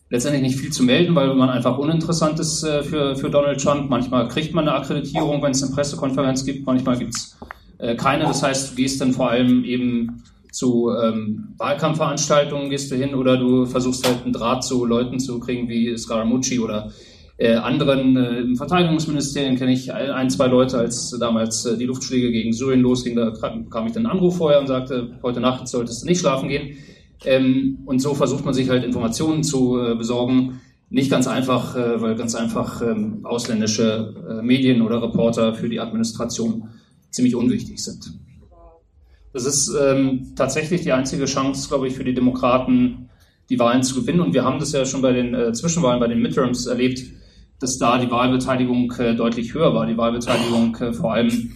letztendlich 0.08 0.42
nicht 0.42 0.58
viel 0.58 0.72
zu 0.72 0.82
melden, 0.82 1.14
weil 1.14 1.34
man 1.34 1.50
einfach 1.50 1.76
uninteressant 1.76 2.40
ist 2.40 2.62
äh, 2.62 2.82
für, 2.82 3.14
für 3.14 3.28
Donald 3.28 3.62
Trump. 3.62 3.90
Manchmal 3.90 4.28
kriegt 4.28 4.54
man 4.54 4.66
eine 4.66 4.78
Akkreditierung, 4.78 5.42
wenn 5.42 5.50
es 5.50 5.62
eine 5.62 5.74
Pressekonferenz 5.74 6.42
gibt, 6.42 6.64
manchmal 6.64 6.96
gibt 6.96 7.16
es 7.16 7.36
äh, 7.76 7.96
keine. 7.96 8.24
Das 8.24 8.42
heißt, 8.42 8.70
du 8.70 8.76
gehst 8.76 9.02
dann 9.02 9.12
vor 9.12 9.28
allem 9.28 9.62
eben 9.62 10.22
zu 10.52 10.90
ähm, 10.90 11.54
Wahlkampfveranstaltungen 11.58 12.70
gehst 12.70 12.90
du 12.90 12.96
hin 12.96 13.14
oder 13.14 13.36
du 13.36 13.66
versuchst 13.66 14.06
halt 14.06 14.24
einen 14.24 14.32
Draht 14.32 14.64
zu 14.64 14.84
Leuten 14.84 15.20
zu 15.20 15.38
kriegen 15.40 15.68
wie 15.68 15.96
Scaramucci 15.96 16.58
oder 16.58 16.90
äh, 17.40 17.54
anderen 17.54 18.16
äh, 18.16 18.40
im 18.40 18.56
Verteidigungsministerium 18.56 19.56
kenne 19.56 19.72
ich 19.72 19.92
ein, 19.92 20.28
zwei 20.28 20.48
Leute, 20.48 20.76
als 20.78 21.16
damals 21.20 21.64
äh, 21.66 21.78
die 21.78 21.84
Luftschläge 21.84 22.32
gegen 22.32 22.52
Syrien 22.52 22.80
losging, 22.80 23.14
da 23.14 23.30
bekam 23.30 23.86
ich 23.86 23.92
dann 23.92 24.06
einen 24.06 24.16
Anruf 24.16 24.38
vorher 24.38 24.60
und 24.60 24.66
sagte, 24.66 25.12
heute 25.22 25.40
Nacht 25.40 25.68
solltest 25.68 26.02
du 26.02 26.06
nicht 26.06 26.18
schlafen 26.20 26.48
gehen. 26.48 26.76
Ähm, 27.24 27.78
und 27.86 28.00
so 28.00 28.14
versucht 28.14 28.44
man 28.44 28.54
sich 28.54 28.68
halt 28.68 28.84
Informationen 28.84 29.44
zu 29.44 29.80
äh, 29.80 29.94
besorgen. 29.94 30.60
Nicht 30.90 31.10
ganz 31.10 31.28
einfach, 31.28 31.76
äh, 31.76 32.00
weil 32.00 32.16
ganz 32.16 32.34
einfach 32.34 32.82
ähm, 32.82 33.20
ausländische 33.24 34.14
äh, 34.28 34.42
Medien 34.42 34.82
oder 34.82 35.00
Reporter 35.00 35.54
für 35.54 35.68
die 35.68 35.78
Administration 35.78 36.68
ziemlich 37.10 37.36
unwichtig 37.36 37.82
sind. 37.82 38.18
Das 39.32 39.44
ist 39.44 39.74
ähm, 39.80 40.32
tatsächlich 40.36 40.82
die 40.82 40.92
einzige 40.92 41.26
Chance, 41.26 41.68
glaube 41.68 41.88
ich, 41.88 41.94
für 41.94 42.04
die 42.04 42.14
Demokraten, 42.14 43.10
die 43.50 43.58
Wahlen 43.58 43.82
zu 43.82 43.94
gewinnen. 44.00 44.20
Und 44.20 44.34
wir 44.34 44.44
haben 44.44 44.58
das 44.58 44.72
ja 44.72 44.84
schon 44.84 45.02
bei 45.02 45.12
den 45.12 45.34
äh, 45.34 45.52
Zwischenwahlen, 45.52 46.00
bei 46.00 46.08
den 46.08 46.20
Midterms 46.20 46.66
erlebt, 46.66 47.02
dass 47.60 47.78
da 47.78 47.98
die 47.98 48.10
Wahlbeteiligung 48.10 48.92
äh, 48.98 49.14
deutlich 49.14 49.54
höher 49.54 49.74
war. 49.74 49.86
Die 49.86 49.96
Wahlbeteiligung 49.96 50.76
äh, 50.76 50.92
vor 50.92 51.12
allem 51.12 51.52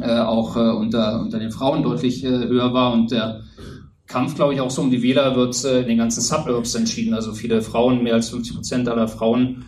äh, 0.00 0.18
auch 0.20 0.56
äh, 0.56 0.70
unter, 0.70 1.20
unter 1.20 1.38
den 1.38 1.50
Frauen 1.50 1.82
deutlich 1.82 2.24
äh, 2.24 2.28
höher 2.28 2.72
war. 2.72 2.92
Und 2.92 3.10
der 3.10 3.42
Kampf, 4.06 4.34
glaube 4.34 4.54
ich, 4.54 4.60
auch 4.60 4.70
so 4.70 4.82
um 4.82 4.90
die 4.90 5.02
Wähler 5.02 5.36
wird 5.36 5.62
in 5.64 5.86
den 5.86 5.98
ganzen 5.98 6.20
Suburbs 6.20 6.74
entschieden. 6.74 7.14
Also 7.14 7.32
viele 7.32 7.62
Frauen, 7.62 8.02
mehr 8.02 8.14
als 8.14 8.30
50 8.30 8.54
Prozent 8.54 8.88
aller 8.88 9.08
Frauen 9.08 9.64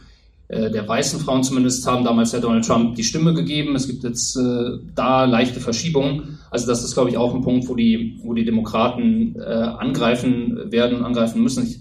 der 0.48 0.86
weißen 0.86 1.20
Frauen 1.20 1.42
zumindest 1.42 1.86
haben 1.86 2.04
damals 2.04 2.32
ja 2.32 2.40
Donald 2.40 2.66
Trump 2.66 2.96
die 2.96 3.04
Stimme 3.04 3.32
gegeben. 3.32 3.74
Es 3.74 3.86
gibt 3.86 4.04
jetzt 4.04 4.36
äh, 4.36 4.78
da 4.94 5.24
leichte 5.24 5.58
Verschiebungen. 5.60 6.38
Also 6.50 6.66
das 6.66 6.84
ist, 6.84 6.94
glaube 6.94 7.10
ich, 7.10 7.16
auch 7.16 7.34
ein 7.34 7.40
Punkt, 7.40 7.66
wo 7.68 7.74
die, 7.74 8.20
wo 8.22 8.34
die 8.34 8.44
Demokraten 8.44 9.36
äh, 9.36 9.42
angreifen 9.42 10.70
werden, 10.70 11.02
angreifen 11.02 11.42
müssen. 11.42 11.66
Ich 11.66 11.80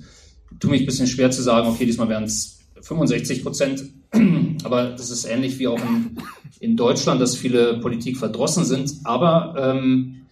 tue 0.59 0.71
mich 0.71 0.81
ein 0.81 0.85
bisschen 0.85 1.07
schwer 1.07 1.29
zu 1.29 1.41
sagen, 1.41 1.67
okay, 1.67 1.85
diesmal 1.85 2.09
wären 2.09 2.23
es 2.23 2.59
65 2.81 3.43
Prozent. 3.43 3.83
Aber 4.63 4.85
das 4.91 5.09
ist 5.09 5.25
ähnlich 5.25 5.59
wie 5.59 5.67
auch 5.67 5.79
in, 5.79 6.17
in 6.59 6.77
Deutschland, 6.77 7.19
dass 7.19 7.35
viele 7.35 7.79
Politik 7.79 8.17
verdrossen 8.17 8.63
sind. 8.63 8.93
Aber 9.03 9.55
ähm, 9.57 10.22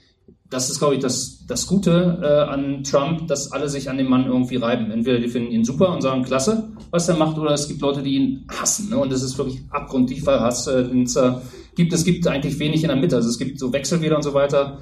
das 0.51 0.69
ist, 0.69 0.79
glaube 0.79 0.95
ich, 0.95 0.99
das, 0.99 1.45
das 1.47 1.65
Gute 1.65 2.19
äh, 2.21 2.51
an 2.51 2.83
Trump, 2.83 3.27
dass 3.27 3.53
alle 3.53 3.69
sich 3.69 3.89
an 3.89 3.97
dem 3.97 4.09
Mann 4.09 4.25
irgendwie 4.25 4.57
reiben. 4.57 4.91
Entweder 4.91 5.19
die 5.19 5.29
finden 5.29 5.51
ihn 5.51 5.63
super 5.63 5.93
und 5.93 6.01
sagen, 6.01 6.23
klasse, 6.23 6.67
was 6.91 7.07
er 7.07 7.15
macht, 7.15 7.37
oder 7.37 7.51
es 7.51 7.69
gibt 7.69 7.81
Leute, 7.81 8.03
die 8.03 8.15
ihn 8.15 8.45
hassen. 8.49 8.89
Ne? 8.89 8.97
Und 8.97 9.13
das 9.13 9.23
ist 9.23 9.37
wirklich 9.37 9.61
abgrundtiefer 9.69 10.41
Hass, 10.41 10.67
äh, 10.67 10.83
den 10.83 11.03
es 11.03 11.15
äh, 11.15 11.31
gibt. 11.75 11.93
Es 11.93 12.03
gibt 12.03 12.27
eigentlich 12.27 12.59
wenig 12.59 12.83
in 12.83 12.89
der 12.89 12.97
Mitte. 12.97 13.15
Also 13.15 13.29
es 13.29 13.39
gibt 13.39 13.59
so 13.59 13.71
Wechselwähler 13.71 14.17
und 14.17 14.23
so 14.23 14.33
weiter. 14.33 14.79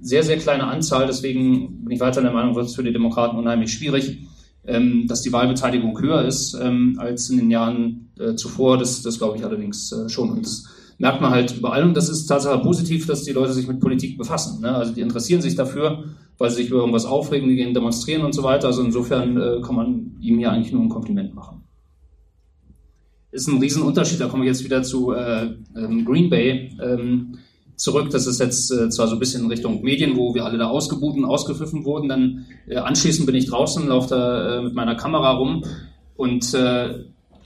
Sehr, 0.00 0.22
sehr 0.22 0.38
kleine 0.38 0.64
Anzahl. 0.66 1.06
Deswegen 1.06 1.84
bin 1.84 1.94
ich 1.94 2.00
weiter 2.00 2.22
der 2.22 2.32
Meinung, 2.32 2.56
wird 2.56 2.66
es 2.66 2.74
für 2.74 2.82
die 2.82 2.92
Demokraten 2.92 3.36
unheimlich 3.36 3.74
schwierig, 3.74 4.26
ähm, 4.66 5.04
dass 5.06 5.20
die 5.20 5.34
Wahlbeteiligung 5.34 6.00
höher 6.00 6.24
ist 6.24 6.54
ähm, 6.54 6.96
als 6.98 7.28
in 7.28 7.36
den 7.36 7.50
Jahren 7.50 8.10
äh, 8.18 8.36
zuvor. 8.36 8.78
Das, 8.78 9.02
das 9.02 9.18
glaube 9.18 9.36
ich 9.36 9.44
allerdings 9.44 9.92
äh, 9.92 10.08
schon. 10.08 10.30
Und 10.30 10.46
das, 10.46 10.64
merkt 11.00 11.22
man 11.22 11.30
halt 11.30 11.56
überall. 11.56 11.82
Und 11.82 11.96
das 11.96 12.10
ist 12.10 12.26
tatsächlich 12.26 12.62
positiv, 12.62 13.06
dass 13.06 13.24
die 13.24 13.32
Leute 13.32 13.54
sich 13.54 13.66
mit 13.66 13.80
Politik 13.80 14.18
befassen. 14.18 14.60
Ne? 14.60 14.70
Also 14.70 14.92
die 14.92 15.00
interessieren 15.00 15.40
sich 15.40 15.56
dafür, 15.56 16.04
weil 16.36 16.50
sie 16.50 16.56
sich 16.56 16.68
über 16.68 16.80
irgendwas 16.80 17.06
aufregen, 17.06 17.48
die 17.48 17.56
gehen 17.56 17.72
demonstrieren 17.72 18.22
und 18.22 18.34
so 18.34 18.42
weiter. 18.42 18.66
Also 18.66 18.82
insofern 18.82 19.40
äh, 19.40 19.62
kann 19.62 19.76
man 19.76 20.16
ihm 20.20 20.38
hier 20.38 20.52
eigentlich 20.52 20.72
nur 20.72 20.82
ein 20.82 20.90
Kompliment 20.90 21.34
machen. 21.34 21.62
Ist 23.32 23.48
ein 23.48 23.58
Riesenunterschied, 23.58 24.20
da 24.20 24.26
komme 24.26 24.44
ich 24.44 24.48
jetzt 24.48 24.64
wieder 24.64 24.82
zu 24.82 25.12
äh, 25.12 25.54
ähm, 25.74 26.04
Green 26.04 26.28
Bay 26.28 26.76
ähm, 26.82 27.38
zurück. 27.76 28.10
Das 28.10 28.26
ist 28.26 28.38
jetzt 28.38 28.70
äh, 28.70 28.90
zwar 28.90 29.06
so 29.06 29.14
ein 29.16 29.20
bisschen 29.20 29.44
in 29.44 29.50
Richtung 29.50 29.82
Medien, 29.82 30.16
wo 30.16 30.34
wir 30.34 30.44
alle 30.44 30.58
da 30.58 30.68
ausgebucht 30.68 31.16
und 31.16 31.24
ausgepfiffen 31.24 31.86
wurden. 31.86 32.10
Dann 32.10 32.44
äh, 32.66 32.76
anschließend 32.76 33.24
bin 33.24 33.36
ich 33.36 33.46
draußen, 33.46 33.88
laufe 33.88 34.10
da 34.10 34.58
äh, 34.58 34.62
mit 34.64 34.74
meiner 34.74 34.96
Kamera 34.96 35.30
rum 35.30 35.64
und 36.16 36.52
äh, 36.52 37.04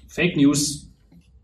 Fake 0.09 0.37
News, 0.37 0.91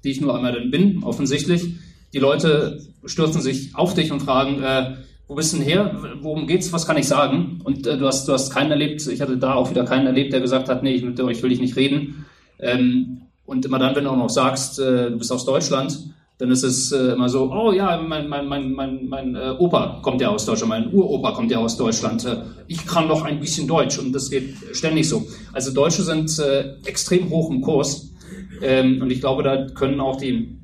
die 0.03 0.11
ich 0.11 0.20
nur 0.20 0.35
einmal 0.35 0.55
dann 0.55 0.73
bin, 0.73 1.05
offensichtlich, 1.05 1.77
die 2.12 2.18
Leute 2.18 2.81
stürzen 3.05 3.40
sich 3.40 3.75
auf 3.75 3.94
dich 3.94 4.12
und 4.12 4.20
fragen, 4.20 4.62
äh, 4.62 4.96
wo 5.29 5.37
bist 5.37 5.53
du 5.53 5.59
denn 5.59 5.66
her? 5.66 5.96
Worum 6.23 6.46
geht's? 6.46 6.73
Was 6.73 6.87
kann 6.87 6.96
ich 6.96 7.07
sagen? 7.07 7.61
Und 7.62 7.87
äh, 7.87 7.96
du, 7.96 8.07
hast, 8.07 8.27
du 8.27 8.33
hast 8.33 8.51
keinen 8.51 8.73
erlebt, 8.73 9.07
ich 9.07 9.20
hatte 9.20 9.37
da 9.37 9.55
auch 9.55 9.70
wieder 9.70 9.85
keinen 9.85 10.07
erlebt, 10.07 10.33
der 10.33 10.40
gesagt 10.40 10.68
hat, 10.68 10.83
nee, 10.83 10.92
ich, 10.92 11.05
mit 11.05 11.20
euch 11.20 11.42
will 11.42 11.53
ich 11.53 11.61
nicht 11.61 11.77
reden. 11.77 12.27
Ähm, 12.59 13.23
und 13.46 13.64
immer 13.64 13.79
dann, 13.79 13.94
wenn 13.94 14.05
du 14.05 14.11
auch 14.11 14.16
noch 14.16 14.31
sagst, 14.31 14.79
äh, 14.81 15.11
du 15.11 15.18
bist 15.18 15.31
aus 15.31 15.44
Deutschland, 15.44 16.11
dann 16.38 16.51
ist 16.51 16.62
es 16.62 16.90
äh, 16.90 17.12
immer 17.12 17.29
so, 17.29 17.53
oh 17.53 17.70
ja, 17.70 18.01
mein, 18.01 18.29
mein, 18.29 18.46
mein, 18.46 18.73
mein, 18.73 19.09
mein 19.09 19.37
äh, 19.37 19.55
Opa 19.59 20.01
kommt 20.03 20.20
ja 20.20 20.31
aus 20.31 20.46
Deutschland, 20.46 20.70
mein 20.70 20.92
Uropa 20.92 21.33
kommt 21.33 21.51
ja 21.51 21.59
aus 21.59 21.77
Deutschland. 21.77 22.25
Äh, 22.25 22.38
ich 22.66 22.87
kann 22.87 23.09
doch 23.09 23.25
ein 23.25 23.40
bisschen 23.40 23.68
Deutsch 23.68 23.99
und 23.99 24.12
das 24.12 24.31
geht 24.31 24.55
ständig 24.73 25.09
so. 25.09 25.27
Also 25.53 25.73
Deutsche 25.73 26.03
sind 26.03 26.37
äh, 26.38 26.77
extrem 26.87 27.29
hoch 27.29 27.51
im 27.51 27.61
Kurs 27.61 28.11
ähm, 28.62 29.03
und 29.03 29.12
ich 29.12 29.20
glaube, 29.20 29.42
da 29.42 29.66
können 29.66 30.01
auch 30.01 30.16
die 30.16 30.60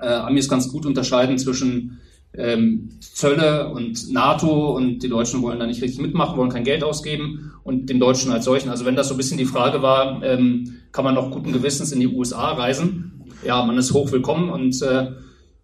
äh, 0.00 0.06
Amis 0.06 0.48
ganz 0.48 0.68
gut 0.70 0.86
unterscheiden 0.86 1.38
zwischen 1.38 2.00
ähm, 2.34 2.90
Zölle 3.00 3.70
und 3.70 4.12
NATO 4.12 4.76
und 4.76 5.00
die 5.00 5.08
Deutschen 5.08 5.42
wollen 5.42 5.58
da 5.58 5.66
nicht 5.66 5.82
richtig 5.82 6.00
mitmachen, 6.00 6.36
wollen 6.36 6.50
kein 6.50 6.64
Geld 6.64 6.84
ausgeben 6.84 7.52
und 7.64 7.88
den 7.88 7.98
Deutschen 7.98 8.30
als 8.32 8.44
solchen. 8.44 8.70
Also 8.70 8.84
wenn 8.84 8.96
das 8.96 9.08
so 9.08 9.14
ein 9.14 9.16
bisschen 9.16 9.38
die 9.38 9.44
Frage 9.44 9.82
war, 9.82 10.22
ähm, 10.22 10.74
kann 10.92 11.04
man 11.04 11.14
noch 11.14 11.30
guten 11.30 11.52
Gewissens 11.52 11.92
in 11.92 12.00
die 12.00 12.08
USA 12.08 12.52
reisen? 12.52 13.24
Ja, 13.44 13.64
man 13.64 13.78
ist 13.78 13.92
hoch 13.92 14.12
willkommen 14.12 14.50
und 14.50 14.80
äh, 14.82 15.12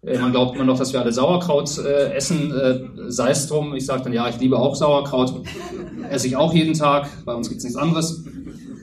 äh, 0.05 0.19
man 0.19 0.31
glaubt 0.31 0.55
immer 0.55 0.65
noch, 0.65 0.77
dass 0.77 0.93
wir 0.93 1.01
alle 1.01 1.11
Sauerkraut 1.11 1.77
äh, 1.77 2.13
essen, 2.13 2.51
äh, 2.51 2.79
sei 3.07 3.31
es 3.31 3.47
drum. 3.47 3.75
Ich 3.75 3.85
sage 3.85 4.03
dann, 4.03 4.13
ja, 4.13 4.29
ich 4.29 4.39
liebe 4.39 4.57
auch 4.57 4.75
Sauerkraut, 4.75 5.41
esse 6.09 6.27
ich 6.27 6.35
auch 6.35 6.53
jeden 6.53 6.73
Tag, 6.73 7.09
bei 7.25 7.33
uns 7.33 7.49
gibt 7.49 7.59
es 7.59 7.63
nichts 7.63 7.77
anderes. 7.77 8.23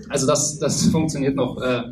Also 0.09 0.27
das, 0.27 0.59
das 0.59 0.87
funktioniert 0.93 1.37
noch 1.37 1.61
äh, 1.61 1.83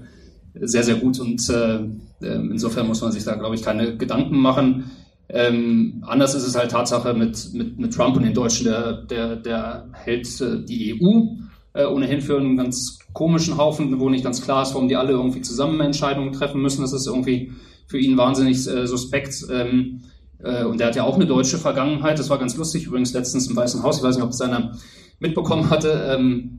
sehr, 0.55 0.83
sehr 0.83 0.97
gut 0.97 1.21
und 1.21 1.49
äh, 1.51 1.81
ähm, 2.23 2.51
insofern 2.53 2.87
muss 2.87 3.01
man 3.01 3.13
sich 3.13 3.25
da, 3.25 3.35
glaube 3.35 3.55
ich, 3.55 3.63
keine 3.63 3.97
Gedanken 3.97 4.39
machen. 4.39 4.91
Ähm, 5.29 6.03
anders 6.07 6.35
ist 6.35 6.47
es 6.47 6.57
halt 6.57 6.73
Tatsache 6.73 7.15
mit, 7.15 7.53
mit, 7.53 7.79
mit 7.79 7.95
Trump 7.95 8.17
und 8.17 8.25
den 8.25 8.35
Deutschen, 8.35 8.67
der, 8.67 9.03
der, 9.03 9.37
der 9.37 9.89
hält 9.93 10.41
äh, 10.41 10.65
die 10.65 11.01
EU 11.01 11.37
äh, 11.73 11.85
ohnehin 11.85 12.21
für 12.21 12.37
einen 12.37 12.57
ganz 12.57 12.99
komischen 13.13 13.57
Haufen, 13.57 14.01
wo 14.01 14.09
nicht 14.09 14.25
ganz 14.25 14.43
klar 14.43 14.63
ist, 14.63 14.75
warum 14.75 14.89
die 14.89 14.97
alle 14.97 15.13
irgendwie 15.13 15.43
zusammen 15.43 15.81
Entscheidungen 15.81 16.33
treffen 16.33 16.61
müssen. 16.61 16.83
Das 16.83 16.93
ist 16.93 17.07
irgendwie 17.07 17.53
für 17.87 17.99
ihn 17.99 18.17
wahnsinnig 18.17 18.67
äh, 18.67 18.87
suspekt. 18.87 19.47
Ähm, 19.51 20.03
äh, 20.43 20.65
und 20.65 20.81
der 20.81 20.89
hat 20.89 20.97
ja 20.97 21.05
auch 21.05 21.17
eine 21.17 21.27
deutsche 21.27 21.59
Vergangenheit. 21.59 22.19
Das 22.19 22.31
war 22.31 22.39
ganz 22.39 22.57
lustig, 22.57 22.87
übrigens 22.87 23.13
letztens 23.13 23.47
im 23.49 23.57
Weißen 23.57 23.83
Haus. 23.83 23.99
Ich 23.99 24.03
weiß 24.03 24.17
nicht, 24.17 24.25
ob 24.25 24.31
es 24.31 24.41
einer 24.41 24.73
mitbekommen 25.21 25.71
hatte. 25.71 26.17
Ähm, 26.19 26.59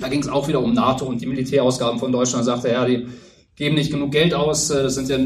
da 0.00 0.08
ging 0.08 0.20
es 0.20 0.28
auch 0.28 0.46
wieder 0.46 0.62
um 0.62 0.72
NATO 0.72 1.06
und 1.06 1.20
die 1.20 1.26
Militärausgaben 1.26 1.98
von 1.98 2.12
Deutschland. 2.12 2.46
Da 2.46 2.54
sagte 2.54 2.68
er, 2.68 2.82
ja, 2.82 2.84
die 2.84 3.06
geben 3.56 3.74
nicht 3.76 3.90
genug 3.90 4.12
Geld 4.12 4.34
aus. 4.34 4.70
Äh, 4.70 4.82
das 4.82 4.94
sind 4.94 5.08
ja 5.08 5.16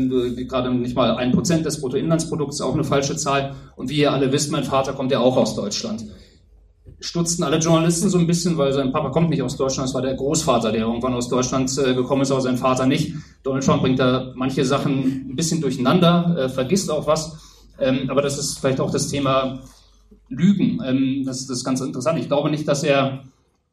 gerade 0.45 0.73
nicht 0.73 0.97
mal 0.97 1.17
ein 1.17 1.33
Prozent 1.33 1.67
des 1.67 1.81
Bruttoinlandsprodukts, 1.81 2.61
auch 2.61 2.75
eine 2.75 2.85
falsche 2.85 3.17
Zahl. 3.17 3.55
Und 3.77 3.91
wie 3.91 3.99
ihr 3.99 4.13
alle 4.13 4.33
wisst, 4.33 4.51
mein 4.51 4.65
Vater 4.65 4.93
kommt 4.93 5.13
ja 5.13 5.21
auch 5.21 5.37
aus 5.37 5.55
Deutschland. 5.55 6.05
Stutzten 7.01 7.45
alle 7.45 7.59
Journalisten 7.59 8.09
so 8.09 8.19
ein 8.19 8.27
bisschen, 8.27 8.59
weil 8.59 8.73
sein 8.73 8.91
Papa 8.91 9.11
kommt 9.11 9.31
nicht 9.31 9.43
aus 9.43 9.57
Deutschland, 9.57 9.89
das 9.89 9.95
war 9.95 10.03
der 10.03 10.15
Großvater, 10.15 10.73
der 10.73 10.81
irgendwann 10.81 11.15
aus 11.15 11.29
Deutschland 11.29 11.71
äh, 11.79 11.95
gekommen 11.95 12.23
ist, 12.23 12.33
aber 12.33 12.41
sein 12.41 12.59
Vater 12.59 12.87
nicht. 12.87 13.15
Donald 13.45 13.65
Trump 13.65 13.83
bringt 13.83 14.01
da 14.01 14.33
manche 14.35 14.65
Sachen 14.65 15.29
ein 15.31 15.37
bisschen 15.37 15.61
durcheinander, 15.61 16.37
äh, 16.37 16.49
vergisst 16.49 16.91
auch 16.91 17.07
was. 17.07 17.39
Ähm, 17.79 18.11
aber 18.11 18.21
das 18.21 18.37
ist 18.37 18.59
vielleicht 18.59 18.81
auch 18.81 18.91
das 18.91 19.07
Thema 19.09 19.61
Lügen. 20.29 20.81
Ähm, 20.85 21.23
das, 21.25 21.47
das 21.47 21.59
ist 21.59 21.65
ganz 21.65 21.81
interessant. 21.81 22.19
Ich 22.19 22.29
glaube 22.29 22.51
nicht, 22.51 22.67
dass 22.69 22.83
er 22.83 23.25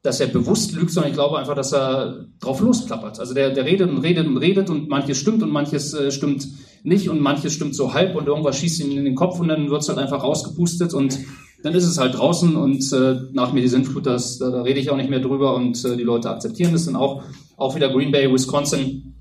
dass 0.06 0.20
er 0.20 0.28
bewusst 0.28 0.74
lügt, 0.74 0.92
sondern 0.92 1.10
ich 1.10 1.16
glaube 1.16 1.40
einfach, 1.40 1.56
dass 1.56 1.74
er 1.74 2.28
drauf 2.40 2.62
losklappert. 2.62 3.20
Also 3.20 3.34
der, 3.34 3.50
der 3.50 3.66
redet 3.66 3.90
und 3.90 3.98
redet 3.98 4.28
und 4.28 4.38
redet 4.38 4.70
und 4.70 4.88
manches 4.88 5.18
stimmt 5.18 5.42
und 5.42 5.52
manches 5.52 5.94
äh, 5.94 6.12
stimmt 6.12 6.48
nicht 6.84 7.10
und 7.10 7.20
manches 7.20 7.54
stimmt 7.54 7.76
so 7.76 7.94
halb 7.94 8.16
und 8.16 8.28
irgendwas 8.28 8.58
schießt 8.58 8.82
ihm 8.82 8.98
in 8.98 9.06
den 9.06 9.16
Kopf 9.16 9.40
und 9.40 9.48
dann 9.48 9.70
wird 9.70 9.82
es 9.82 9.90
halt 9.90 9.98
einfach 9.98 10.24
rausgepustet 10.24 10.94
und 10.94 11.18
dann 11.64 11.74
ist 11.74 11.86
es 11.86 11.98
halt 11.98 12.16
draußen 12.16 12.56
und 12.56 12.94
äh, 12.94 13.16
nach 13.34 13.52
mir 13.52 13.62
die 13.62 13.68
Sintflut, 13.68 14.06
das, 14.06 14.38
da, 14.38 14.52
da 14.52 14.62
rede 14.62 14.80
ich 14.80 14.92
auch 14.92 14.98
nicht 14.98 15.10
mehr 15.10 15.20
drüber 15.20 15.56
und 15.56 15.84
äh, 15.84 15.98
die 15.98 16.04
Leute 16.04 16.30
akzeptieren 16.30 16.74
das 16.74 16.86
dann 16.86 16.96
auch. 16.96 17.24
Auch 17.58 17.76
wieder 17.76 17.90
Green 17.90 18.12
Bay, 18.12 18.32
Wisconsin. 18.32 19.16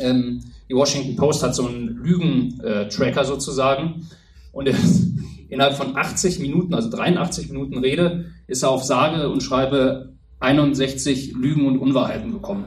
Ähm, 0.00 0.40
die 0.70 0.74
Washington 0.74 1.16
Post 1.16 1.42
hat 1.42 1.54
so 1.54 1.66
einen 1.66 1.88
Lügen-Tracker 2.02 3.24
sozusagen 3.24 4.06
und 4.52 4.68
er 4.68 4.74
innerhalb 5.52 5.76
von 5.76 5.94
80 5.94 6.38
Minuten, 6.38 6.72
also 6.72 6.88
83 6.88 7.50
Minuten 7.50 7.76
Rede, 7.78 8.24
ist 8.46 8.62
er 8.62 8.70
auf 8.70 8.84
sage 8.84 9.28
und 9.28 9.42
schreibe 9.42 10.14
61 10.40 11.34
Lügen 11.34 11.66
und 11.66 11.78
Unwahrheiten 11.78 12.32
gekommen. 12.32 12.64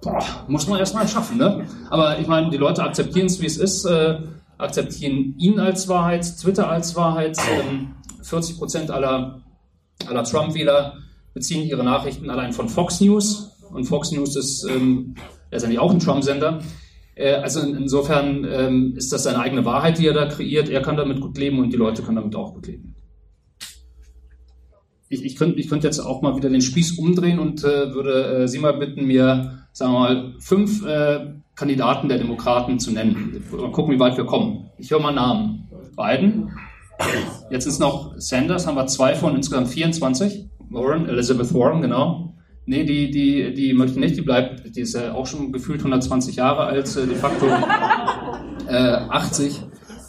boah, 0.00 0.24
muss 0.48 0.66
man 0.66 0.78
erstmal 0.78 1.06
schaffen. 1.06 1.36
Ne? 1.36 1.66
Aber 1.90 2.18
ich 2.18 2.26
meine, 2.26 2.48
die 2.48 2.56
Leute 2.56 2.82
akzeptieren 2.82 3.26
es, 3.26 3.40
wie 3.42 3.46
es 3.46 3.58
ist, 3.58 3.84
äh, 3.84 4.18
akzeptieren 4.56 5.34
ihn 5.36 5.60
als 5.60 5.88
Wahrheit, 5.88 6.24
Twitter 6.40 6.70
als 6.70 6.96
Wahrheit. 6.96 7.36
Ähm, 7.38 7.96
40 8.22 8.56
Prozent 8.56 8.90
aller, 8.90 9.42
aller 10.06 10.24
Trump-Wähler 10.24 10.94
beziehen 11.34 11.68
ihre 11.68 11.84
Nachrichten 11.84 12.30
allein 12.30 12.54
von 12.54 12.70
Fox 12.70 13.02
News. 13.02 13.50
Und 13.70 13.84
Fox 13.84 14.10
News 14.10 14.36
ist 14.36 14.66
ähm, 14.70 15.16
letztendlich 15.50 15.80
auch 15.80 15.90
ein 15.90 15.98
Trump-Sender. 15.98 16.62
Äh, 17.14 17.34
also 17.34 17.60
insofern 17.60 18.46
ähm, 18.50 18.94
ist 18.96 19.12
das 19.12 19.24
seine 19.24 19.40
eigene 19.40 19.64
Wahrheit, 19.64 19.98
die 19.98 20.06
er 20.06 20.14
da 20.14 20.26
kreiert. 20.26 20.68
Er 20.68 20.82
kann 20.82 20.96
damit 20.96 21.20
gut 21.20 21.36
leben 21.38 21.58
und 21.58 21.72
die 21.72 21.76
Leute 21.76 22.02
können 22.02 22.16
damit 22.16 22.34
auch 22.36 22.54
gut 22.54 22.66
leben. 22.66 22.94
Ich, 25.08 25.24
ich 25.24 25.36
könnte 25.36 25.60
ich 25.60 25.68
könnt 25.68 25.84
jetzt 25.84 26.00
auch 26.00 26.22
mal 26.22 26.36
wieder 26.36 26.48
den 26.48 26.62
Spieß 26.62 26.98
umdrehen 26.98 27.38
und 27.38 27.62
äh, 27.64 27.92
würde 27.94 28.44
äh, 28.44 28.48
Sie 28.48 28.58
mal 28.58 28.72
bitten, 28.72 29.06
mir, 29.06 29.66
sagen 29.72 29.92
wir 29.92 29.98
mal, 29.98 30.34
fünf 30.38 30.86
äh, 30.86 31.34
Kandidaten 31.54 32.08
der 32.08 32.18
Demokraten 32.18 32.78
zu 32.78 32.92
nennen. 32.92 33.44
Mal 33.52 33.70
gucken, 33.72 33.94
wie 33.94 34.00
weit 34.00 34.16
wir 34.16 34.24
kommen. 34.24 34.70
Ich 34.78 34.90
höre 34.90 35.00
mal 35.00 35.12
Namen. 35.12 35.68
Biden. 35.96 36.50
Jetzt 37.50 37.66
ist 37.66 37.78
noch 37.78 38.14
Sanders, 38.16 38.66
haben 38.66 38.76
wir 38.76 38.86
zwei 38.86 39.14
von 39.14 39.36
insgesamt 39.36 39.68
24. 39.68 40.48
Warren, 40.70 41.08
Elizabeth 41.08 41.52
Warren, 41.52 41.82
genau. 41.82 42.31
Nee, 42.64 42.84
die, 42.84 43.10
die, 43.10 43.54
die 43.54 43.72
möchte 43.72 43.98
nicht, 43.98 44.16
die 44.16 44.22
bleibt, 44.22 44.76
die 44.76 44.80
ist 44.80 44.94
ja 44.94 45.14
auch 45.14 45.26
schon 45.26 45.52
gefühlt 45.52 45.80
120 45.80 46.36
Jahre 46.36 46.64
alt, 46.64 46.96
äh, 46.96 47.06
de 47.06 47.16
facto 47.16 47.46
äh, 48.68 48.72
80. 48.72 49.60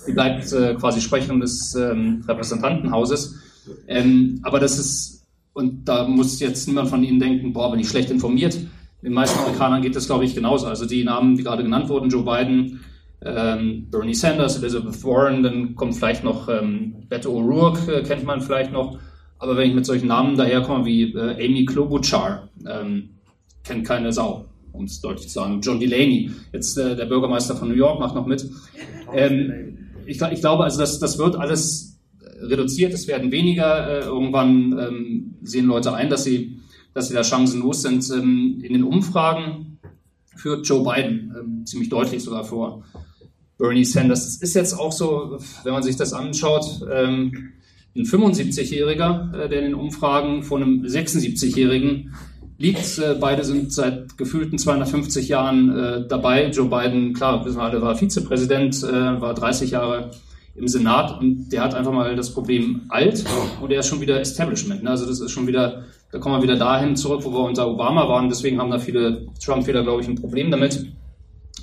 Die 0.08 0.12
bleibt 0.12 0.52
äh, 0.52 0.76
quasi 0.76 1.02
Sprecherin 1.02 1.40
des 1.40 1.74
ähm, 1.76 2.24
Repräsentantenhauses. 2.28 3.40
Ähm, 3.88 4.40
aber 4.44 4.60
das 4.60 4.78
ist, 4.78 5.26
und 5.54 5.86
da 5.86 6.08
muss 6.08 6.40
jetzt 6.40 6.68
niemand 6.68 6.90
von 6.90 7.04
Ihnen 7.04 7.20
denken, 7.20 7.54
boah, 7.54 7.72
bin 7.72 7.80
ich 7.80 7.90
schlecht 7.90 8.12
informiert. 8.12 8.58
Den 9.02 9.14
meisten 9.14 9.40
Amerikanern 9.40 9.82
geht 9.82 9.96
das, 9.96 10.08
glaube 10.08 10.26
ich, 10.26 10.36
genauso. 10.36 10.68
Also 10.68 10.86
die 10.86 11.04
Namen, 11.04 11.36
die 11.36 11.44
gerade 11.44 11.64
genannt 11.64 11.90
wurden, 11.90 12.10
Joe 12.10 12.24
Biden, 12.24 12.82
ähm, 13.26 13.88
Bernie 13.90 14.14
Sanders, 14.14 14.58
Elizabeth 14.58 15.04
Warren, 15.04 15.44
dann 15.44 15.76
kommt 15.76 15.96
vielleicht 15.96 16.24
noch 16.24 16.50
ähm, 16.50 16.96
Beto 17.10 17.30
O'Rourke, 17.32 17.92
äh, 17.92 18.04
kennt 18.04 18.26
man 18.26 18.42
vielleicht 18.42 18.72
noch. 18.72 19.00
Aber 19.44 19.58
wenn 19.58 19.68
ich 19.68 19.76
mit 19.76 19.86
solchen 19.86 20.08
Namen 20.08 20.38
daherkomme 20.38 20.86
wie 20.86 21.14
äh, 21.14 21.46
Amy 21.46 21.66
Klobuchar, 21.66 22.48
ähm, 22.66 23.10
kennt 23.66 23.86
keine 23.86 24.14
Sau, 24.14 24.46
um 24.72 24.86
es 24.86 25.02
deutlich 25.02 25.28
zu 25.28 25.34
sagen. 25.34 25.60
John 25.60 25.82
Delaney, 25.82 26.32
jetzt 26.54 26.78
äh, 26.78 26.96
der 26.96 27.08
Bürgermeister 27.08 27.54
von 27.58 27.68
New 27.68 27.76
York, 27.76 28.00
macht 28.00 28.16
noch 28.16 28.26
mit. 28.26 28.50
Ähm, 29.14 29.90
ich, 30.06 30.22
ich, 30.22 30.40
glaube 30.40 30.64
also, 30.64 30.80
das, 30.80 30.98
das 30.98 31.18
wird 31.18 31.36
alles 31.36 32.00
reduziert, 32.40 32.94
es 32.94 33.06
werden 33.10 33.34
weniger. 33.34 33.86
Äh, 33.90 34.06
irgendwann 34.06 34.80
ähm, 34.80 35.36
sehen 35.44 35.66
Leute 35.66 35.94
ein, 35.94 36.10
dass 36.10 36.24
sie, 36.24 36.60
dass 36.94 37.10
sie 37.10 37.14
da 37.14 37.26
chancenlos 37.26 37.82
sind. 37.82 38.10
Ähm, 38.12 38.62
in 38.64 38.72
den 38.72 38.84
Umfragen 38.86 39.78
führt 40.38 40.66
Joe 40.66 40.86
Biden 40.86 41.36
ähm, 41.38 41.66
ziemlich 41.66 41.90
deutlich 41.90 42.24
sogar 42.24 42.46
vor 42.46 42.86
Bernie 43.58 43.84
Sanders. 43.84 44.24
Das 44.24 44.36
ist 44.38 44.56
jetzt 44.56 44.80
auch 44.80 44.94
so, 44.94 45.38
wenn 45.66 45.74
man 45.74 45.84
sich 45.84 45.98
das 45.98 46.14
anschaut, 46.14 46.64
ähm, 46.90 47.52
ein 47.96 48.06
75-Jähriger, 48.06 49.34
äh, 49.34 49.50
der 49.50 49.60
in 49.60 49.66
den 49.66 49.76
Umfragen 49.76 50.44
vor 50.44 50.58
einem 50.58 50.84
76-Jährigen 50.84 52.14
liegt. 52.58 52.98
Äh, 52.98 53.16
beide 53.20 53.44
sind 53.44 53.72
seit 53.72 54.18
gefühlten 54.18 54.58
250 54.58 55.28
Jahren 55.28 55.76
äh, 55.76 56.08
dabei. 56.08 56.50
Joe 56.50 56.68
Biden, 56.68 57.14
klar, 57.14 57.46
wissen 57.46 57.58
wir 57.58 57.64
alle, 57.64 57.82
war 57.82 57.96
Vizepräsident, 57.96 58.84
äh, 58.84 59.22
war 59.22 59.34
30 59.34 59.72
Jahre 59.72 60.12
im 60.56 60.68
Senat 60.68 61.20
und 61.20 61.50
der 61.50 61.64
hat 61.64 61.74
einfach 61.74 61.92
mal 61.92 62.16
das 62.16 62.32
Problem 62.32 62.82
alt 62.90 63.24
und 63.60 63.72
der 63.72 63.80
ist 63.80 63.88
schon 63.88 64.02
wieder 64.02 64.20
Establishment. 64.20 64.84
Ne? 64.84 64.90
Also 64.92 65.06
das 65.08 65.20
ist 65.20 65.32
schon 65.32 65.48
wieder, 65.48 65.84
da 66.12 66.20
kommen 66.20 66.36
wir 66.36 66.44
wieder 66.44 66.58
dahin 66.58 66.96
zurück, 66.96 67.22
wo 67.24 67.32
wir 67.32 67.40
unter 67.40 67.68
Obama 67.68 68.08
waren. 68.08 68.30
Deswegen 68.30 68.60
haben 68.60 68.70
da 68.70 68.78
viele 68.78 69.26
Trump-Wähler, 69.44 69.82
glaube 69.82 70.04
ich, 70.04 70.08
ein 70.08 70.16
Problem 70.16 70.52
damit. 70.52 70.86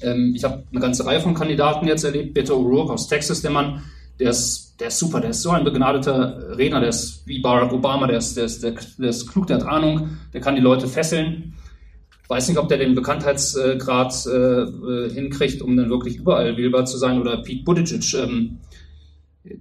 Ähm, 0.02 0.32
ich 0.34 0.42
habe 0.42 0.64
eine 0.70 0.80
ganze 0.80 1.06
Reihe 1.06 1.20
von 1.20 1.34
Kandidaten 1.34 1.86
jetzt 1.86 2.04
erlebt. 2.04 2.34
Beto 2.34 2.56
O'Rourke 2.56 2.92
aus 2.92 3.06
Texas, 3.06 3.42
der 3.42 3.52
Mann, 3.52 3.82
der 4.20 4.30
ist, 4.30 4.76
der 4.78 4.88
ist 4.88 4.98
super, 4.98 5.20
der 5.20 5.30
ist 5.30 5.42
so 5.42 5.50
ein 5.50 5.64
begnadeter 5.64 6.56
Redner, 6.56 6.80
der 6.80 6.90
ist 6.90 7.26
wie 7.26 7.40
Barack 7.40 7.72
Obama, 7.72 8.06
der 8.06 8.18
ist, 8.18 8.36
der 8.36 8.44
ist, 8.44 8.62
der, 8.62 8.74
der 8.98 9.08
ist 9.08 9.26
klug, 9.26 9.46
der 9.46 9.56
hat 9.56 9.66
Ahnung, 9.66 10.18
der 10.32 10.40
kann 10.40 10.54
die 10.54 10.60
Leute 10.60 10.86
fesseln. 10.86 11.54
Ich 12.22 12.30
weiß 12.30 12.48
nicht, 12.48 12.58
ob 12.58 12.68
der 12.68 12.78
den 12.78 12.94
Bekanntheitsgrad 12.94 14.26
äh, 14.26 14.30
äh, 14.30 15.10
hinkriegt, 15.10 15.62
um 15.62 15.76
dann 15.76 15.90
wirklich 15.90 16.16
überall 16.16 16.56
wählbar 16.56 16.84
zu 16.84 16.96
sein. 16.96 17.20
Oder 17.20 17.38
Pete 17.38 17.64
Buttigieg, 17.64 18.14
ähm, 18.14 18.58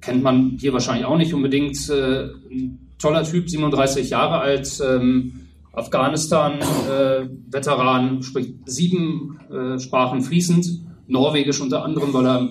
kennt 0.01 0.21
man 0.21 0.57
hier 0.59 0.73
wahrscheinlich 0.73 1.05
auch 1.05 1.17
nicht 1.17 1.33
unbedingt. 1.33 1.89
Äh, 1.89 2.25
ein 2.51 2.91
toller 2.99 3.23
Typ, 3.23 3.49
37 3.49 4.11
Jahre 4.11 4.39
alt, 4.39 4.79
ähm, 4.85 5.47
Afghanistan-Veteran, 5.71 8.19
äh, 8.19 8.23
spricht 8.23 8.53
sieben 8.65 9.39
äh, 9.49 9.79
Sprachen 9.79 10.21
fließend, 10.21 10.81
Norwegisch 11.07 11.59
unter 11.59 11.83
anderem, 11.83 12.13
weil 12.13 12.27
er 12.27 12.49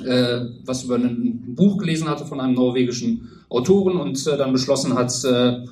äh, 0.00 0.40
was 0.64 0.84
über 0.84 0.96
ein 0.96 1.54
Buch 1.54 1.78
gelesen 1.78 2.08
hatte 2.08 2.26
von 2.26 2.40
einem 2.40 2.54
norwegischen 2.54 3.30
Autoren 3.48 3.96
und 3.96 4.26
äh, 4.26 4.36
dann 4.36 4.52
beschlossen 4.52 4.94
hat, 4.94 5.12
äh, 5.24 5.64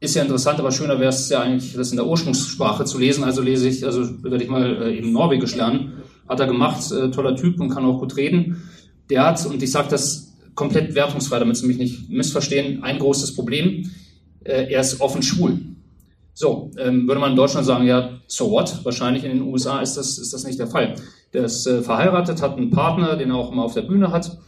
ist 0.00 0.16
ja 0.16 0.22
interessant, 0.22 0.58
aber 0.58 0.72
schöner 0.72 0.98
wäre 0.98 1.10
es 1.10 1.28
ja 1.28 1.40
eigentlich, 1.40 1.74
das 1.74 1.90
in 1.90 1.96
der 1.96 2.06
Ursprungssprache 2.06 2.84
zu 2.84 2.98
lesen. 2.98 3.22
Also 3.22 3.40
lese 3.40 3.68
ich, 3.68 3.84
also 3.86 4.02
werde 4.24 4.42
ich 4.42 4.50
mal 4.50 4.82
äh, 4.82 4.98
eben 4.98 5.12
Norwegisch 5.12 5.54
lernen. 5.54 6.02
Hat 6.28 6.40
er 6.40 6.46
gemacht, 6.46 6.90
äh, 6.90 7.10
toller 7.10 7.36
Typ 7.36 7.60
und 7.60 7.70
kann 7.70 7.84
auch 7.84 8.00
gut 8.00 8.16
reden. 8.16 8.68
Der 9.10 9.24
hat, 9.24 9.46
und 9.46 9.62
ich 9.62 9.70
sage 9.70 9.88
das 9.90 10.32
komplett 10.54 10.94
wertungsfrei, 10.94 11.38
damit 11.38 11.56
Sie 11.56 11.66
mich 11.66 11.78
nicht 11.78 12.10
missverstehen, 12.10 12.82
ein 12.82 12.98
großes 12.98 13.36
Problem. 13.36 13.90
Äh, 14.42 14.72
er 14.72 14.80
ist 14.80 15.00
offen 15.00 15.22
schwul. 15.22 15.60
So, 16.34 16.70
ähm, 16.78 17.06
würde 17.06 17.20
man 17.20 17.30
in 17.30 17.36
Deutschland 17.36 17.66
sagen, 17.66 17.86
ja, 17.86 18.10
so 18.26 18.50
what? 18.50 18.84
Wahrscheinlich 18.84 19.22
in 19.24 19.30
den 19.30 19.42
USA 19.42 19.80
ist 19.80 19.94
das, 19.94 20.18
ist 20.18 20.32
das 20.32 20.44
nicht 20.44 20.58
der 20.58 20.66
Fall. 20.66 20.96
Der 21.32 21.44
ist 21.44 21.66
äh, 21.66 21.82
verheiratet, 21.82 22.42
hat 22.42 22.56
einen 22.56 22.70
Partner, 22.70 23.16
den 23.16 23.30
er 23.30 23.36
auch 23.36 23.52
immer 23.52 23.64
auf 23.64 23.74
der 23.74 23.82
Bühne 23.82 24.12
hat. 24.12 24.38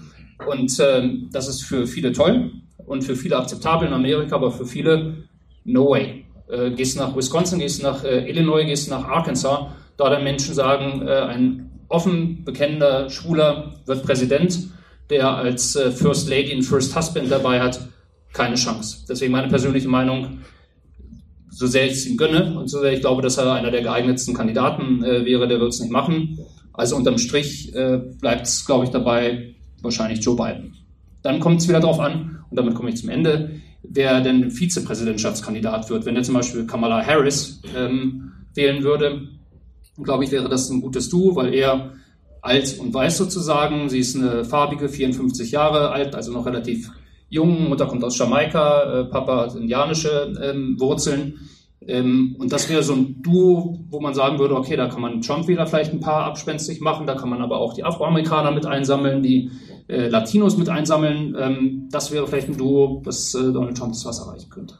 Und 0.47 0.79
äh, 0.81 1.09
das 1.33 1.49
ist 1.49 1.62
für 1.62 1.87
viele 1.87 2.12
toll 2.12 2.53
und 2.87 3.03
für 3.03 3.16
viele 3.16 3.37
akzeptabel 3.37 3.88
in 3.88 3.94
Amerika, 3.94 4.37
aber 4.37 4.51
für 4.51 4.66
viele 4.66 5.29
no 5.64 5.90
way. 5.90 6.25
Äh, 6.49 6.73
gehst 6.73 6.99
nach 6.99 7.16
Wisconsin, 7.16 7.59
gehst 7.59 7.83
nach 7.83 8.05
äh, 8.05 8.29
Illinois, 8.29 8.64
gehst 8.64 8.90
nach 8.90 9.09
Arkansas, 9.09 9.66
da 9.97 10.11
dann 10.11 10.25
Menschen 10.25 10.55
sagen, 10.55 11.07
äh, 11.07 11.11
ein 11.11 11.70
offen 11.88 12.44
bekennender 12.44 13.09
Schwuler 13.09 13.75
wird 13.87 14.03
Präsident, 14.05 14.68
der 15.11 15.31
als 15.31 15.77
äh, 15.77 15.90
First 15.90 16.29
Lady 16.29 16.55
und 16.55 16.62
First 16.62 16.97
Husband 16.97 17.31
dabei 17.31 17.61
hat, 17.61 17.81
keine 18.33 18.57
Chance. 18.57 19.05
Deswegen 19.09 19.33
meine 19.33 19.49
persönliche 19.49 19.88
Meinung, 19.88 20.40
so 21.51 21.66
sehr 21.66 21.87
ich 21.87 21.92
es 21.92 22.07
ihm 22.07 22.16
gönne 22.16 22.59
und 22.59 22.68
so 22.68 22.81
sehr 22.81 22.92
ich 22.92 23.01
glaube, 23.01 23.23
dass 23.23 23.38
er 23.38 23.53
einer 23.53 23.70
der 23.70 23.83
geeignetsten 23.83 24.35
Kandidaten 24.35 25.05
äh, 25.05 25.25
wäre, 25.25 25.47
der 25.47 25.61
wird 25.61 25.73
es 25.73 25.81
nicht 25.81 25.92
machen. 25.92 26.38
Also 26.75 26.97
unterm 26.97 27.19
Strich 27.19 27.75
äh, 27.75 27.99
bleibt 28.21 28.47
es, 28.47 28.67
glaube 28.67 28.85
ich, 28.85 28.91
dabei 28.91 29.55
wahrscheinlich 29.81 30.25
Joe 30.25 30.37
Biden. 30.37 30.75
Dann 31.23 31.41
kommt 31.41 31.61
es 31.61 31.69
wieder 31.69 31.81
darauf 31.81 32.01
an, 32.01 32.45
und 32.51 32.57
damit 32.57 32.75
komme 32.75 32.91
ich 32.91 32.97
zum 32.97 33.09
Ende, 33.09 33.61
wer 33.83 34.21
denn 34.21 34.51
Vizepräsidentschaftskandidat 34.51 35.89
wird. 35.89 36.05
Wenn 36.05 36.17
er 36.17 36.23
zum 36.23 36.35
Beispiel 36.35 36.67
Kamala 36.67 37.05
Harris 37.05 37.61
ähm, 37.77 38.33
wählen 38.55 38.83
würde, 38.83 39.29
glaube 40.03 40.25
ich, 40.25 40.31
wäre 40.31 40.49
das 40.49 40.69
ein 40.71 40.81
gutes 40.81 41.09
Duo, 41.09 41.37
weil 41.37 41.55
er 41.55 41.93
alt 42.43 42.79
und 42.79 42.93
weiß 42.93 43.17
sozusagen. 43.17 43.89
Sie 43.89 44.01
ist 44.01 44.17
eine 44.17 44.45
farbige, 44.45 44.89
54 44.89 45.51
Jahre 45.51 45.91
alt, 45.91 46.15
also 46.15 46.33
noch 46.33 46.47
relativ 46.47 46.91
jung. 47.29 47.69
Mutter 47.69 47.87
kommt 47.87 48.05
aus 48.05 48.19
Jamaika, 48.19 49.01
äh, 49.01 49.05
Papa 49.05 49.43
hat 49.43 49.57
indianische 49.57 50.33
ähm, 50.43 50.79
Wurzeln. 50.79 51.49
Ähm, 51.87 52.37
und 52.38 52.53
das 52.53 52.68
wäre 52.68 52.83
so 52.83 52.94
ein 52.94 53.23
Duo, 53.23 53.85
wo 53.90 54.01
man 54.01 54.14
sagen 54.14 54.38
würde, 54.38 54.57
okay, 54.57 54.77
da 54.77 54.88
kann 54.88 55.03
man 55.03 55.20
Trump 55.20 55.49
wieder 55.49 55.66
vielleicht 55.66 55.92
ein 55.92 56.01
paar 56.01 56.25
abspenstig 56.25 56.81
machen, 56.81 57.07
da 57.07 57.14
kann 57.14 57.29
man 57.29 57.42
aber 57.42 57.59
auch 57.59 57.75
die 57.75 57.85
Afroamerikaner 57.85 58.51
mit 58.51 58.66
einsammeln, 58.66 59.23
die 59.23 59.51
äh, 59.88 60.09
Latinos 60.09 60.57
mit 60.57 60.68
einsammeln. 60.68 61.37
Ähm, 61.38 61.88
das 61.90 62.11
wäre 62.11 62.27
vielleicht 62.27 62.49
ein 62.49 62.57
Duo, 62.57 63.03
das 63.05 63.35
äh, 63.35 63.53
Donald 63.53 63.77
Trump 63.77 63.92
das 63.92 64.05
Wasser 64.07 64.27
erreichen 64.27 64.49
könnte. 64.49 64.79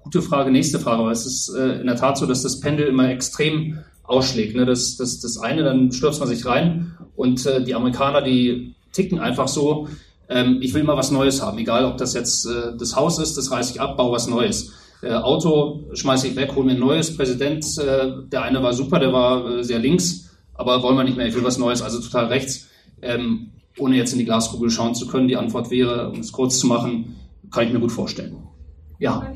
Gute 0.00 0.22
Frage, 0.22 0.50
nächste 0.50 0.78
Frage, 0.78 1.00
aber 1.00 1.10
es 1.10 1.26
ist 1.26 1.54
äh, 1.56 1.80
in 1.80 1.86
der 1.86 1.96
Tat 1.96 2.16
so, 2.16 2.26
dass 2.26 2.42
das 2.42 2.60
Pendel 2.60 2.86
immer 2.86 3.10
extrem 3.10 3.78
ausschlägt. 4.04 4.56
Ne? 4.56 4.64
Das, 4.64 4.96
das, 4.96 5.20
das 5.20 5.38
eine, 5.38 5.62
dann 5.64 5.92
stürzt 5.92 6.20
man 6.20 6.28
sich 6.28 6.46
rein 6.46 6.96
und 7.16 7.44
äh, 7.46 7.62
die 7.62 7.74
Amerikaner, 7.74 8.22
die 8.22 8.74
ticken 8.92 9.18
einfach 9.18 9.48
so, 9.48 9.88
ähm, 10.28 10.58
ich 10.60 10.74
will 10.74 10.82
mal 10.82 10.96
was 10.96 11.10
Neues 11.10 11.42
haben, 11.42 11.58
egal 11.58 11.84
ob 11.84 11.98
das 11.98 12.14
jetzt 12.14 12.46
äh, 12.46 12.76
das 12.78 12.96
Haus 12.96 13.18
ist, 13.18 13.36
das 13.36 13.50
reiße 13.50 13.74
ich 13.74 13.80
ab, 13.80 13.96
baue 13.96 14.12
was 14.12 14.26
Neues. 14.26 14.72
Äh, 15.02 15.12
Auto 15.12 15.84
schmeiße 15.92 16.28
ich 16.28 16.36
weg, 16.36 16.54
hole 16.54 16.66
mir 16.66 16.72
ein 16.72 16.80
neues. 16.80 17.16
Präsident, 17.16 17.64
äh, 17.78 18.12
der 18.30 18.42
eine 18.42 18.62
war 18.62 18.72
super, 18.72 18.98
der 18.98 19.12
war 19.12 19.58
äh, 19.58 19.64
sehr 19.64 19.78
links, 19.78 20.36
aber 20.54 20.82
wollen 20.82 20.96
wir 20.96 21.04
nicht 21.04 21.16
mehr, 21.16 21.26
ich 21.26 21.34
will 21.34 21.44
was 21.44 21.58
Neues, 21.58 21.82
also 21.82 22.00
total 22.00 22.26
rechts. 22.26 22.68
Ähm, 23.02 23.52
ohne 23.78 23.96
jetzt 23.96 24.12
in 24.12 24.18
die 24.18 24.24
Glaskugel 24.24 24.70
schauen 24.70 24.94
zu 24.94 25.06
können, 25.06 25.28
die 25.28 25.36
Antwort 25.36 25.70
wäre, 25.70 26.10
um 26.10 26.20
es 26.20 26.32
kurz 26.32 26.58
zu 26.58 26.66
machen, 26.66 27.16
kann 27.50 27.66
ich 27.66 27.72
mir 27.72 27.80
gut 27.80 27.92
vorstellen. 27.92 28.38
Ja. 28.98 29.30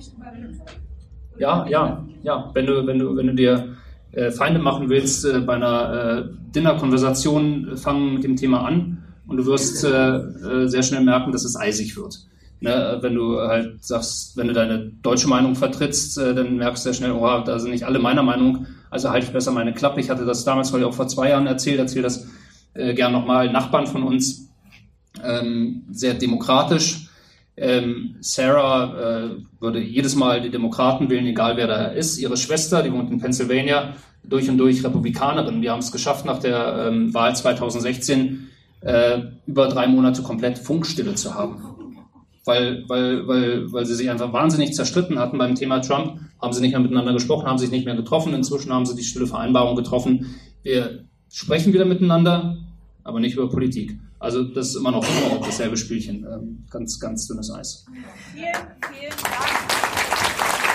Ja, 1.39 1.67
ja, 1.69 2.07
ja. 2.23 2.51
Wenn 2.55 2.67
du, 2.67 2.87
wenn 2.87 2.99
du, 2.99 3.17
wenn 3.17 3.27
du 3.27 3.35
dir 3.35 3.77
äh, 4.13 4.31
Feinde 4.31 4.61
machen 4.61 4.89
willst, 4.89 5.27
äh, 5.27 5.41
bei 5.41 5.55
einer 5.55 5.93
äh, 5.93 6.25
Dinner-Konversation 6.55 7.77
fangen 7.77 8.15
mit 8.15 8.25
dem 8.25 8.37
Thema 8.37 8.65
an 8.67 9.00
und 9.31 9.37
du 9.37 9.47
wirst 9.47 9.85
äh, 9.85 10.17
äh, 10.17 10.69
sehr 10.69 10.83
schnell 10.83 11.03
merken, 11.03 11.31
dass 11.31 11.45
es 11.45 11.57
eisig 11.57 11.97
wird. 11.97 12.19
Ne, 12.63 12.99
wenn 13.01 13.15
du 13.15 13.39
halt 13.39 13.83
sagst, 13.83 14.37
wenn 14.37 14.49
du 14.49 14.53
deine 14.53 14.91
deutsche 15.03 15.29
Meinung 15.29 15.55
vertrittst, 15.55 16.19
äh, 16.19 16.35
dann 16.35 16.57
merkst 16.57 16.85
du 16.85 16.89
sehr 16.91 16.95
schnell, 16.95 17.13
oh, 17.13 17.43
da 17.47 17.59
sind 17.59 17.71
nicht 17.71 17.85
alle 17.85 18.01
meiner 18.01 18.23
Meinung, 18.23 18.67
also 18.91 19.09
halte 19.09 19.27
ich 19.27 19.33
besser 19.33 19.53
meine 19.53 19.73
Klappe. 19.73 20.01
Ich 20.01 20.11
hatte 20.11 20.27
das 20.27 20.45
damals 20.45 20.73
heute 20.73 20.87
auch 20.87 20.93
vor 20.93 21.09
zwei 21.09 21.31
Jahren 21.31 21.47
erzählt, 21.47 21.79
erzähle 21.79 22.03
das 22.03 22.27
äh, 22.75 22.93
gern 22.93 23.13
nochmal. 23.13 23.51
Nachbarn 23.51 23.87
von 23.87 24.03
uns, 24.03 24.49
ähm, 25.25 25.85
sehr 25.91 26.15
demokratisch. 26.15 27.09
Ähm, 27.57 28.17
Sarah 28.21 28.95
äh, 28.99 29.31
würde 29.61 29.81
jedes 29.81 30.17
Mal 30.17 30.43
die 30.43 30.51
Demokraten 30.51 31.09
wählen, 31.09 31.27
egal 31.27 31.57
wer 31.57 31.69
da 31.69 31.87
ist. 31.87 32.19
Ihre 32.19 32.37
Schwester, 32.37 32.83
die 32.83 32.93
wohnt 32.93 33.11
in 33.11 33.21
Pennsylvania, 33.21 33.95
durch 34.25 34.51
und 34.51 34.59
durch 34.59 34.85
Republikanerin. 34.85 35.63
Wir 35.63 35.73
haben 35.73 35.79
es 35.79 35.93
geschafft, 35.93 36.27
nach 36.27 36.41
der 36.41 36.89
ähm, 36.89 37.15
Wahl 37.15 37.35
2016 37.35 38.50
äh, 38.81 39.21
über 39.47 39.69
drei 39.69 39.87
Monate 39.87 40.23
komplett 40.23 40.59
Funkstille 40.59 41.15
zu 41.15 41.35
haben 41.35 41.71
weil, 42.45 42.85
weil, 42.89 43.27
weil, 43.29 43.73
weil 43.73 43.87
sie 43.87 43.95
sich 43.95 44.11
einfach 44.11 44.33
wahnsinnig 44.33 44.73
zerstritten 44.75 45.19
hatten 45.19 45.39
beim 45.39 45.55
Thema 45.55 45.81
Trump, 45.81 46.21
haben 46.41 46.53
sie 46.53 46.61
nicht 46.61 46.73
mehr 46.73 46.81
miteinander 46.81 47.13
gesprochen, 47.13 47.47
haben 47.47 47.59
sich 47.59 47.71
nicht 47.71 47.85
mehr 47.85 47.97
getroffen. 47.97 48.35
Inzwischen 48.35 48.73
haben 48.73 48.87
sie 48.87 48.97
die 48.97 49.05
stille 49.05 49.27
Vereinbarung 49.27 49.77
getroffen. 49.77 50.27
Wir 50.63 51.05
sprechen 51.31 51.73
wieder 51.73 51.85
miteinander, 51.85 52.57
aber 53.05 53.21
nicht 53.21 53.37
über 53.37 53.49
Politik. 53.49 53.99
Also 54.19 54.43
das 54.43 54.71
ist 54.71 54.77
immer 54.77 54.91
noch 54.91 55.07
dasselbe 55.45 55.77
Spielchen. 55.77 56.27
Ähm, 56.31 56.67
ganz, 56.71 56.99
ganz 56.99 57.27
dünnes 57.27 57.51
Eis. 57.51 57.87
Vielen, 58.35 58.53
vielen 58.93 59.11
Dank. 59.11 60.70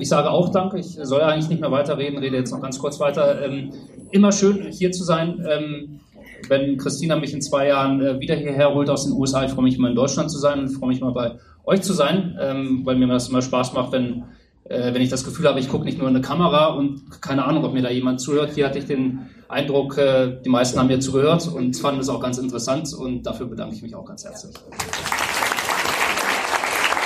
Ich 0.00 0.08
sage 0.08 0.30
auch 0.30 0.50
Danke. 0.50 0.78
Ich 0.78 0.98
soll 1.02 1.20
eigentlich 1.20 1.48
nicht 1.48 1.60
mehr 1.60 1.70
weiterreden, 1.70 2.18
rede 2.18 2.36
jetzt 2.36 2.52
noch 2.52 2.60
ganz 2.60 2.78
kurz 2.78 2.98
weiter. 3.00 3.42
Ähm, 3.44 3.72
immer 4.10 4.32
schön 4.32 4.66
hier 4.70 4.92
zu 4.92 5.04
sein. 5.04 5.46
Ähm, 5.48 6.00
wenn 6.48 6.76
Christina 6.78 7.16
mich 7.16 7.32
in 7.32 7.42
zwei 7.42 7.68
Jahren 7.68 8.00
äh, 8.00 8.20
wieder 8.20 8.34
hierher 8.34 8.74
holt 8.74 8.88
aus 8.88 9.04
den 9.04 9.12
USA, 9.12 9.44
ich 9.44 9.52
freue 9.52 9.64
mich 9.64 9.76
immer 9.76 9.88
in 9.88 9.94
Deutschland 9.94 10.30
zu 10.30 10.38
sein 10.38 10.60
und 10.60 10.68
freue 10.68 10.88
mich 10.88 11.00
mal 11.00 11.12
bei 11.12 11.36
euch 11.64 11.82
zu 11.82 11.92
sein, 11.92 12.36
ähm, 12.40 12.80
weil 12.84 12.96
mir 12.96 13.06
das 13.06 13.28
immer 13.28 13.42
Spaß 13.42 13.72
macht, 13.74 13.92
wenn, 13.92 14.24
äh, 14.64 14.92
wenn 14.94 15.02
ich 15.02 15.10
das 15.10 15.24
Gefühl 15.24 15.46
habe, 15.46 15.60
ich 15.60 15.68
gucke 15.68 15.84
nicht 15.84 15.98
nur 15.98 16.08
in 16.08 16.16
eine 16.16 16.24
Kamera 16.24 16.68
und 16.74 17.20
keine 17.20 17.44
Ahnung, 17.44 17.64
ob 17.64 17.72
mir 17.72 17.82
da 17.82 17.90
jemand 17.90 18.20
zuhört. 18.20 18.52
Hier 18.54 18.66
hatte 18.66 18.78
ich 18.78 18.86
den 18.86 19.26
Eindruck, 19.48 19.98
äh, 19.98 20.40
die 20.44 20.48
meisten 20.48 20.78
haben 20.78 20.88
mir 20.88 21.00
zugehört 21.00 21.46
und 21.48 21.76
fanden 21.76 22.00
es 22.00 22.08
auch 22.08 22.20
ganz 22.20 22.38
interessant 22.38 22.92
und 22.94 23.24
dafür 23.24 23.46
bedanke 23.46 23.74
ich 23.74 23.82
mich 23.82 23.94
auch 23.94 24.04
ganz 24.04 24.24
herzlich. 24.24 24.54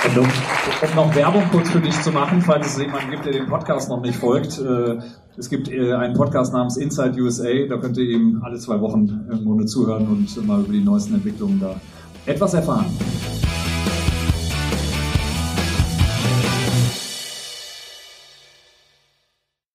Um, 0.05 0.19
um, 0.19 0.95
noch 0.95 1.15
Werbung 1.15 1.43
kurz 1.51 1.69
für 1.71 1.79
dich 1.79 1.99
zu 2.01 2.11
machen, 2.11 2.39
falls 2.41 2.67
es 2.67 2.77
jemanden 2.77 3.09
gibt, 3.09 3.25
der 3.25 3.33
dem 3.33 3.47
Podcast 3.47 3.89
noch 3.89 4.01
nicht 4.01 4.15
folgt. 4.15 4.59
Äh, 4.59 4.99
es 5.35 5.49
gibt 5.49 5.67
äh, 5.67 5.93
einen 5.93 6.13
Podcast 6.13 6.53
namens 6.53 6.77
Inside 6.77 7.19
USA, 7.19 7.49
da 7.67 7.77
könnt 7.77 7.97
ihr 7.97 8.05
ihm 8.05 8.41
alle 8.43 8.59
zwei 8.59 8.79
Wochen 8.81 9.25
im 9.31 9.45
Grunde 9.45 9.65
zuhören 9.65 10.07
und 10.07 10.45
mal 10.45 10.59
über 10.61 10.71
die 10.71 10.83
neuesten 10.83 11.15
Entwicklungen 11.15 11.59
da 11.59 11.75
etwas 12.27 12.53
erfahren. 12.53 12.85